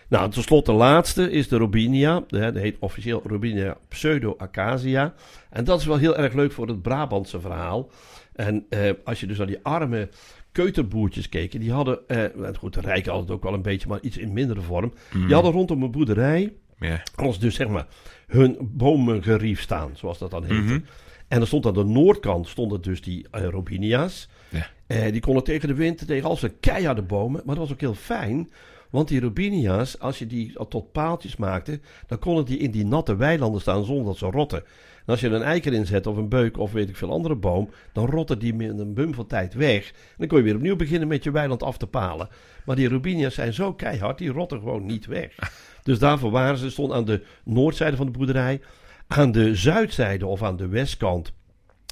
Nou, 0.09 0.31
tenslotte 0.31 0.71
de 0.71 0.77
laatste 0.77 1.31
is 1.31 1.47
de 1.47 1.57
Robinia. 1.57 2.23
De- 2.27 2.39
Dat 2.39 2.55
heet 2.55 2.75
officieel 2.79 3.21
Robinia 3.25 3.77
pseudo-acacia. 3.87 5.13
En 5.49 5.63
dat 5.63 5.79
is 5.79 5.85
wel 5.85 5.97
heel 5.97 6.17
erg 6.17 6.33
leuk 6.33 6.51
voor 6.51 6.67
het 6.67 6.81
Brabantse 6.81 7.39
verhaal. 7.39 7.89
En 8.33 8.65
eh, 8.69 8.91
als 9.03 9.19
je 9.19 9.27
dus 9.27 9.37
naar 9.37 9.47
die 9.47 9.59
arme 9.63 10.09
keuterboertjes 10.51 11.29
keek, 11.29 11.59
die 11.59 11.71
hadden, 11.71 11.99
eh, 12.07 12.17
nou 12.35 12.55
goed, 12.55 12.73
de 12.73 12.81
rijken 12.81 13.11
hadden 13.11 13.27
het 13.29 13.35
ook 13.37 13.43
wel 13.43 13.53
een 13.53 13.61
beetje, 13.61 13.87
maar 13.87 13.99
iets 14.01 14.17
in 14.17 14.33
mindere 14.33 14.61
vorm. 14.61 14.93
Die 15.25 15.33
hadden 15.33 15.51
rondom 15.51 15.83
een 15.83 15.91
boerderij 15.91 16.53
Ja. 16.79 17.03
als 17.15 17.39
dus 17.39 17.55
zeg 17.55 17.67
maar 17.67 17.87
hun 18.27 18.57
bomengerief 18.61 19.61
staan, 19.61 19.91
zoals 19.93 20.17
dat 20.17 20.31
dan 20.31 20.43
heet. 20.43 20.63
Mhm. 20.63 20.79
En 21.27 21.41
er 21.41 21.47
stond 21.47 21.65
aan 21.65 21.73
de 21.73 21.83
noordkant 21.83 22.47
stonden 22.47 22.81
dus 22.81 23.01
die 23.01 23.27
uh, 23.35 23.43
Robinia's. 23.43 24.29
Ja. 24.49 24.67
Eh, 24.87 25.11
die 25.11 25.21
konden 25.21 25.43
tegen 25.43 25.67
de 25.67 25.73
wind, 25.73 26.07
tegen 26.07 26.29
al 26.29 26.37
zijn 26.37 26.59
keiharde 26.59 27.01
bomen. 27.01 27.41
Maar 27.45 27.55
dat 27.55 27.63
was 27.63 27.73
ook 27.73 27.81
heel 27.81 27.93
fijn. 27.93 28.49
Want 28.95 29.07
die 29.07 29.19
Robinia's, 29.19 29.99
als 29.99 30.19
je 30.19 30.27
die 30.27 30.53
tot 30.69 30.91
paaltjes 30.91 31.35
maakte, 31.35 31.79
dan 32.07 32.19
konden 32.19 32.45
die 32.45 32.57
in 32.57 32.71
die 32.71 32.85
natte 32.85 33.15
weilanden 33.15 33.61
staan 33.61 33.85
zonder 33.85 34.05
dat 34.05 34.17
ze 34.17 34.25
rotten. 34.25 34.63
En 35.05 35.05
als 35.05 35.19
je 35.19 35.27
er 35.27 35.33
een 35.33 35.41
eiker 35.41 35.73
in 35.73 35.85
zet 35.85 36.07
of 36.07 36.17
een 36.17 36.29
beuk 36.29 36.57
of 36.57 36.71
weet 36.71 36.89
ik 36.89 36.95
veel 36.95 37.11
andere 37.11 37.35
boom, 37.35 37.69
dan 37.93 38.05
rotten 38.05 38.39
die 38.39 38.53
in 38.53 38.79
een 38.79 38.93
bum 38.93 39.13
van 39.13 39.27
tijd 39.27 39.53
weg. 39.53 39.87
En 39.87 40.15
dan 40.17 40.27
kon 40.27 40.37
je 40.37 40.43
weer 40.43 40.55
opnieuw 40.55 40.75
beginnen 40.75 41.07
met 41.07 41.23
je 41.23 41.31
weiland 41.31 41.63
af 41.63 41.77
te 41.77 41.87
palen. 41.87 42.27
Maar 42.65 42.75
die 42.75 42.89
Robinia's 42.89 43.33
zijn 43.33 43.53
zo 43.53 43.73
keihard, 43.73 44.17
die 44.17 44.31
rotten 44.31 44.59
gewoon 44.59 44.85
niet 44.85 45.05
weg. 45.05 45.35
Dus 45.83 45.99
daarvoor 45.99 46.31
waren 46.31 46.57
ze, 46.57 46.69
stond 46.69 46.91
aan 46.91 47.05
de 47.05 47.23
noordzijde 47.43 47.97
van 47.97 48.05
de 48.05 48.11
boerderij. 48.11 48.61
Aan 49.07 49.31
de 49.31 49.55
zuidzijde 49.55 50.25
of 50.25 50.43
aan 50.43 50.57
de 50.57 50.67
westkant, 50.67 51.31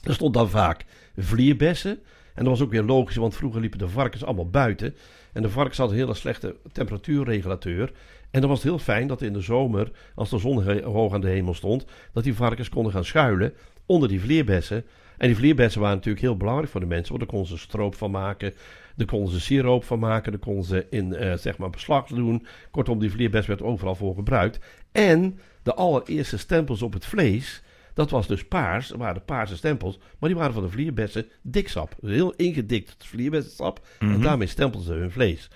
er 0.04 0.14
stond 0.14 0.34
dan 0.34 0.50
vaak 0.50 0.86
vlierbessen. 1.18 2.00
En 2.34 2.44
dat 2.44 2.58
was 2.58 2.62
ook 2.62 2.72
weer 2.72 2.84
logisch, 2.84 3.16
want 3.16 3.36
vroeger 3.36 3.62
liepen 3.62 3.80
de 3.80 3.90
varkens 3.90 4.24
allemaal 4.24 4.50
buiten. 4.50 4.96
En 5.34 5.42
de 5.42 5.50
varkens 5.50 5.78
hadden 5.78 5.98
een 5.98 6.04
hele 6.04 6.16
slechte 6.16 6.56
temperatuurregulateur. 6.72 7.92
En 8.32 8.40
dan 8.42 8.50
was 8.50 8.64
het 8.64 8.68
heel 8.68 8.80
fijn 8.80 9.08
dat 9.08 9.22
in 9.22 9.34
de 9.34 9.42
zomer, 9.42 9.92
als 10.16 10.30
de 10.30 10.38
zon 10.38 10.82
hoog 10.84 11.14
aan 11.14 11.22
de 11.22 11.30
hemel 11.30 11.54
stond, 11.54 11.86
dat 12.14 12.24
die 12.24 12.34
varkens 12.36 12.70
konden 12.70 12.92
gaan 12.92 13.06
schuilen 13.06 13.54
onder 13.86 14.10
die 14.10 14.22
vleerbessen. 14.22 14.86
En 15.18 15.28
die 15.28 15.38
vleerbessen 15.38 15.82
waren 15.82 15.96
natuurlijk 15.96 16.24
heel 16.24 16.38
belangrijk 16.38 16.70
voor 16.70 16.80
de 16.80 16.86
mensen, 16.86 17.08
want 17.08 17.20
daar 17.20 17.30
konden 17.30 17.58
ze 17.58 17.58
stroop 17.58 17.96
van 17.96 18.12
maken, 18.12 18.54
daar 18.96 19.08
konden 19.08 19.34
ze 19.34 19.40
siroop 19.40 19.84
van 19.84 20.00
maken, 20.00 20.32
daar 20.32 20.42
konden 20.42 20.64
ze 20.64 20.86
in 20.90 21.14
uh, 21.14 21.34
zeg 21.34 21.58
maar 21.58 21.70
beslag 21.70 22.08
doen. 22.08 22.46
Kortom, 22.72 23.00
die 23.00 23.12
vleerbes 23.12 23.46
werd 23.46 23.62
overal 23.62 23.96
voor 23.96 24.16
gebruikt. 24.16 24.60
En 24.92 25.40
de 25.64 25.74
allereerste 25.74 26.38
stempels 26.38 26.82
op 26.82 26.94
het 26.94 27.06
vlees, 27.06 27.64
dat 27.94 28.10
was 28.10 28.28
dus 28.28 28.46
paars, 28.48 28.88
dat 28.88 28.98
waren 28.98 29.26
paarse 29.26 29.56
stempels, 29.56 30.00
maar 30.20 30.30
die 30.30 30.38
waren 30.38 30.54
van 30.54 30.64
de 30.64 30.70
vlierbessen 30.70 31.26
diksap. 31.42 31.96
Dus 32.02 32.12
heel 32.12 32.34
ingedikt 32.34 32.96
vlierbessensap 32.98 33.80
mm 33.80 34.08
-hmm. 34.08 34.16
en 34.16 34.22
daarmee 34.22 34.48
stempelden 34.48 34.88
ze 34.88 35.00
hun 35.00 35.12
vlees. 35.12 35.50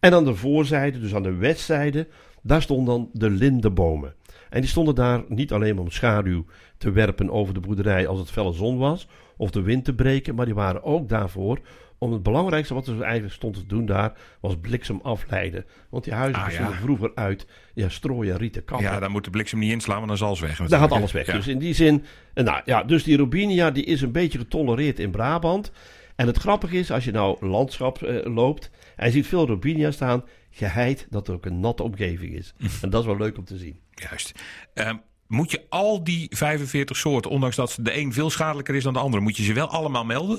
En 0.00 0.14
aan 0.14 0.24
de 0.24 0.34
voorzijde, 0.34 1.00
dus 1.00 1.14
aan 1.14 1.22
de 1.22 1.34
westzijde, 1.34 2.06
daar 2.42 2.62
stonden 2.62 2.86
dan 2.86 3.10
de 3.12 3.30
lindenbomen. 3.30 4.14
En 4.50 4.60
die 4.60 4.70
stonden 4.70 4.94
daar 4.94 5.24
niet 5.28 5.52
alleen 5.52 5.78
om 5.78 5.90
schaduw 5.90 6.44
te 6.78 6.90
werpen 6.90 7.30
over 7.30 7.54
de 7.54 7.60
boerderij 7.60 8.06
als 8.06 8.18
het 8.18 8.30
felle 8.30 8.52
zon 8.52 8.78
was, 8.78 9.08
of 9.36 9.50
de 9.50 9.62
wind 9.62 9.84
te 9.84 9.94
breken, 9.94 10.34
maar 10.34 10.44
die 10.44 10.54
waren 10.54 10.82
ook 10.82 11.08
daarvoor 11.08 11.58
om 11.98 12.12
het 12.12 12.22
belangrijkste 12.22 12.74
wat 12.74 12.86
er 12.86 13.02
eigenlijk 13.02 13.34
stond 13.34 13.54
te 13.54 13.66
doen 13.66 13.86
daar, 13.86 14.12
was 14.40 14.56
bliksem 14.60 15.00
afleiden. 15.02 15.64
Want 15.90 16.04
die 16.04 16.12
huizen 16.12 16.42
Ah, 16.42 16.50
ja. 16.52 16.72
vroeger 16.72 17.10
uit 17.14 17.46
ja, 17.74 17.88
strooien, 17.88 18.36
rieten 18.36 18.64
kappen. 18.64 18.86
Ja, 18.86 19.00
daar 19.00 19.10
moet 19.10 19.24
de 19.24 19.30
bliksem 19.30 19.58
niet 19.58 19.72
inslaan, 19.72 19.96
want 19.96 20.08
dan 20.08 20.16
zal 20.16 20.26
alles 20.26 20.40
weg. 20.40 20.56
Daar 20.68 20.80
gaat 20.80 20.92
alles 20.92 21.12
weg. 21.12 21.26
Ja. 21.26 21.32
Dus 21.32 21.46
in 21.46 21.58
die 21.58 21.74
zin, 21.74 22.04
eh, 22.34 22.44
nou 22.44 22.60
ja, 22.64 22.82
dus 22.84 23.02
die 23.04 23.16
Robinia 23.16 23.70
die 23.70 23.84
is 23.84 24.00
een 24.00 24.12
beetje 24.12 24.38
getolereerd 24.38 24.98
in 24.98 25.10
Brabant. 25.10 25.72
En 26.16 26.26
het 26.26 26.36
grappige 26.38 26.76
is, 26.78 26.90
als 26.90 27.04
je 27.04 27.10
nou 27.10 27.46
landschap 27.46 28.02
eh, 28.02 28.34
loopt 28.34 28.70
en 28.96 29.06
je 29.06 29.12
ziet 29.12 29.26
veel 29.26 29.46
Robinia 29.46 29.90
staan, 29.90 30.24
geheid 30.50 31.06
dat 31.10 31.28
er 31.28 31.34
ook 31.34 31.46
een 31.46 31.60
natte 31.60 31.82
omgeving 31.82 32.34
is. 32.34 32.54
en 32.82 32.90
dat 32.90 33.00
is 33.00 33.06
wel 33.06 33.16
leuk 33.16 33.38
om 33.38 33.44
te 33.44 33.56
zien. 33.56 33.80
Juist. 33.90 34.32
Ehm, 34.74 34.96
moet 35.28 35.50
je 35.50 35.62
al 35.68 36.04
die 36.04 36.26
45 36.30 36.96
soorten, 36.96 37.30
ondanks 37.30 37.56
dat 37.56 37.78
de 37.80 37.98
een 37.98 38.12
veel 38.12 38.30
schadelijker 38.30 38.74
is 38.74 38.82
dan 38.82 38.92
de 38.92 38.98
andere, 38.98 39.22
moet 39.22 39.36
je 39.36 39.42
ze 39.42 39.52
wel 39.52 39.68
allemaal 39.68 40.04
melden? 40.04 40.38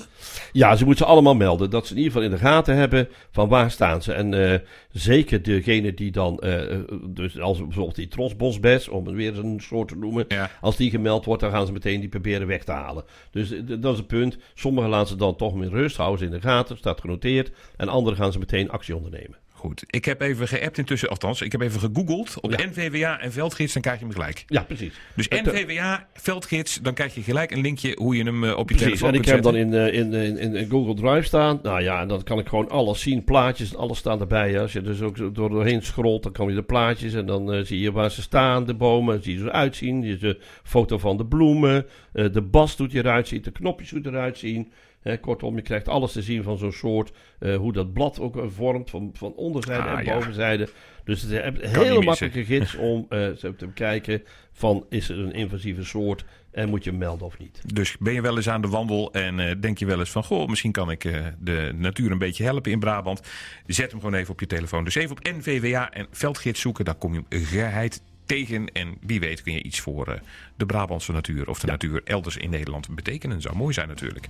Ja, 0.52 0.76
ze 0.76 0.84
moeten 0.84 1.04
ze 1.04 1.12
allemaal 1.12 1.34
melden. 1.34 1.70
Dat 1.70 1.86
ze 1.86 1.92
in 1.92 1.98
ieder 1.98 2.12
geval 2.12 2.28
in 2.28 2.36
de 2.36 2.42
gaten 2.44 2.76
hebben 2.76 3.08
van 3.30 3.48
waar 3.48 3.70
staan 3.70 4.02
ze. 4.02 4.12
En 4.12 4.52
eh, 4.52 4.60
zeker 4.92 5.42
degene 5.42 5.94
die 5.94 6.10
dan, 6.10 6.38
eh, 6.38 6.72
eh, 6.72 6.78
dus 7.08 7.40
als 7.40 7.58
bijvoorbeeld 7.58 7.96
die 7.96 8.08
trosbosbes, 8.08 8.88
om 8.88 9.06
het 9.06 9.14
weer 9.14 9.38
een 9.38 9.60
soort 9.60 9.88
te 9.88 9.96
noemen. 9.96 10.24
Ja. 10.28 10.50
Als 10.60 10.76
die 10.76 10.90
gemeld 10.90 11.24
wordt, 11.24 11.42
dan 11.42 11.50
gaan 11.50 11.66
ze 11.66 11.72
meteen 11.72 12.00
die 12.00 12.08
proberen 12.08 12.46
weg 12.46 12.64
te 12.64 12.72
halen. 12.72 13.04
Dus 13.30 13.52
dat 13.64 13.92
is 13.92 13.98
het 13.98 14.06
punt. 14.06 14.38
Sommigen 14.54 14.90
laten 14.90 15.08
ze 15.08 15.16
dan 15.16 15.36
toch 15.36 15.54
met 15.54 15.68
rust, 15.68 15.96
houden 15.96 16.18
ze 16.18 16.24
in 16.24 16.30
de 16.30 16.40
gaten, 16.40 16.76
staat 16.76 17.00
genoteerd. 17.00 17.50
En 17.76 17.88
anderen 17.88 18.18
gaan 18.18 18.32
ze 18.32 18.38
meteen 18.38 18.70
actie 18.70 18.96
ondernemen. 18.96 19.36
Goed. 19.58 19.84
Ik 19.86 20.04
heb 20.04 20.20
even 20.20 20.48
geappt 20.48 20.78
intussen, 20.78 21.08
althans, 21.08 21.40
ik 21.42 21.52
heb 21.52 21.60
even 21.60 21.80
gegoogeld 21.80 22.40
op 22.40 22.50
Ja. 22.50 22.66
NVWA 22.66 23.20
en 23.20 23.32
Veldgids, 23.32 23.72
dan 23.72 23.82
krijg 23.82 23.98
je 23.98 24.04
hem 24.04 24.14
gelijk. 24.14 24.44
Ja, 24.46 24.62
precies. 24.62 24.92
Dus 25.14 25.26
Het, 25.28 25.48
eh, 25.48 25.52
NVWA, 25.62 26.06
Veldgids, 26.14 26.78
dan 26.82 26.94
krijg 26.94 27.14
je 27.14 27.22
gelijk 27.22 27.50
een 27.50 27.60
linkje 27.60 27.92
hoe 27.96 28.16
je 28.16 28.24
hem 28.24 28.44
eh, 28.44 28.50
op 28.56 28.56
je 28.70 28.76
Precies, 28.76 28.84
telefoon 28.84 29.08
en 29.08 29.14
ik 29.14 29.20
kunt 29.22 29.34
heb 29.34 29.42
dan 29.44 29.54
zetten. 29.54 29.92
in, 29.94 30.12
eh, 30.14 30.22
in, 30.28 30.38
in, 30.38 30.54
in 30.54 30.70
Google 30.70 30.94
Drive 30.94 31.26
staan. 31.26 31.60
Nou 31.62 31.82
ja, 31.82 32.00
en 32.00 32.08
dan 32.08 32.22
kan 32.22 32.38
ik 32.38 32.48
gewoon 32.48 32.68
alles 32.68 33.00
zien. 33.00 33.24
Plaatjes, 33.24 33.76
alles 33.76 33.98
staan 33.98 34.20
erbij. 34.20 34.60
Als 34.60 34.72
je 34.72 34.80
dus 34.80 35.00
ook 35.00 35.34
door 35.34 35.50
doorheen 35.50 35.82
scrolt, 35.82 36.22
dan 36.22 36.32
kom 36.32 36.48
je 36.48 36.54
de 36.54 36.62
plaatjes. 36.62 37.14
En 37.14 37.26
dan 37.26 37.66
zie 37.66 37.80
je 37.80 37.92
waar 37.92 38.10
ze 38.10 38.22
staan, 38.22 38.66
de 38.66 38.74
bomen. 38.74 39.22
Zie 39.22 39.32
je 39.32 39.38
ze 39.38 39.44
eruit 39.44 39.76
zien. 39.76 40.02
Je 40.02 40.16
de 40.16 40.38
foto 40.62 40.98
van 40.98 41.16
de 41.16 41.26
bloemen. 41.26 41.86
de 42.12 42.42
bas 42.42 42.76
doet 42.76 42.94
eruit 42.94 43.28
zien. 43.28 43.42
De 43.42 43.50
knopjes 43.50 43.90
hoe 43.90 44.00
eruit 44.04 44.38
zien. 44.38 44.72
Kortom, 45.16 45.56
je 45.56 45.62
krijgt 45.62 45.88
alles 45.88 46.12
te 46.12 46.22
zien 46.22 46.42
van 46.42 46.58
zo'n 46.58 46.72
soort. 46.72 47.12
eh, 47.38 47.56
hoe 47.56 47.72
dat 47.72 47.92
blad 47.92 48.20
ook 48.20 48.36
eh, 48.36 48.44
vormt. 48.48 48.90
Van, 48.90 49.10
van 49.14 49.32
onderzijde 49.34 49.82
Ah, 49.82 49.98
en 49.98 50.04
ja. 50.04 50.14
bovenzijde. 50.14 50.68
Dus 51.04 51.22
het 51.22 51.30
is 51.30 51.38
een 51.42 51.58
hele 51.82 52.02
makkelijke 52.02 52.44
gids 52.44 52.76
om 52.76 53.06
eh, 53.08 53.28
te 53.28 53.52
bekijken. 53.66 54.22
Van 54.52 54.86
is 54.88 55.08
er 55.08 55.18
een 55.18 55.32
invasieve 55.32 55.84
soort. 55.84 56.24
En 56.50 56.68
moet 56.68 56.84
je 56.84 56.90
hem 56.90 56.98
melden 56.98 57.26
of 57.26 57.38
niet. 57.38 57.62
Dus 57.74 57.96
ben 57.98 58.12
je 58.12 58.20
wel 58.20 58.36
eens 58.36 58.48
aan 58.48 58.60
de 58.60 58.68
wandel 58.68 59.12
en 59.12 59.40
eh, 59.40 59.54
denk 59.60 59.78
je 59.78 59.86
wel 59.86 59.98
eens 59.98 60.10
van... 60.10 60.24
goh, 60.24 60.48
misschien 60.48 60.72
kan 60.72 60.90
ik 60.90 61.02
de 61.40 61.72
natuur 61.76 62.10
een 62.10 62.18
beetje 62.18 62.44
helpen 62.44 62.72
in 62.72 62.78
Brabant. 62.78 63.20
Zet 63.66 63.90
hem 63.90 64.00
gewoon 64.00 64.14
even 64.14 64.32
op 64.32 64.40
je 64.40 64.46
telefoon. 64.46 64.84
Dus 64.84 64.94
even 64.94 65.10
op 65.16 65.24
NVWA 65.24 65.90
en 65.90 66.06
Veldgids 66.10 66.60
zoeken. 66.60 66.84
Dan 66.84 66.98
kom 66.98 67.14
je 67.14 67.22
hem 67.28 67.44
geheid 67.44 68.02
tegen. 68.28 68.72
En 68.72 68.96
wie 69.00 69.20
weet 69.20 69.42
kun 69.42 69.52
je 69.52 69.62
iets 69.62 69.80
voor 69.80 70.06
eh, 70.06 70.20
de 70.56 70.66
Brabantse 70.66 71.12
natuur... 71.12 71.48
of 71.48 71.58
de 71.58 71.66
natuur 71.66 72.00
elders 72.04 72.36
in 72.36 72.50
Nederland 72.50 72.94
betekenen. 72.94 73.40
Zou 73.40 73.56
mooi 73.56 73.74
zijn 73.74 73.88
natuurlijk. 73.88 74.26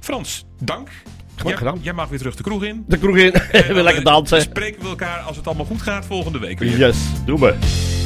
Frans, 0.00 0.44
dank. 0.58 0.88
Jij, 1.44 1.72
jij 1.80 1.92
mag 1.92 2.08
weer 2.08 2.18
terug 2.18 2.36
de 2.36 2.42
kroeg 2.42 2.64
in. 2.64 2.84
De 2.88 2.98
kroeg 2.98 3.16
in. 3.16 3.32
En 3.50 3.50
Weer 3.50 3.74
dan, 3.74 3.82
lekker 3.82 4.06
eh, 4.06 4.12
dansen. 4.12 4.40
Spreken 4.40 4.82
we 4.82 4.88
elkaar 4.88 5.18
als 5.18 5.36
het 5.36 5.46
allemaal 5.46 5.66
goed 5.66 5.82
gaat 5.82 6.06
volgende 6.06 6.38
week 6.38 6.58
weer. 6.58 6.76
Yes, 6.76 6.98
doe 7.24 7.38
me. 7.38 7.98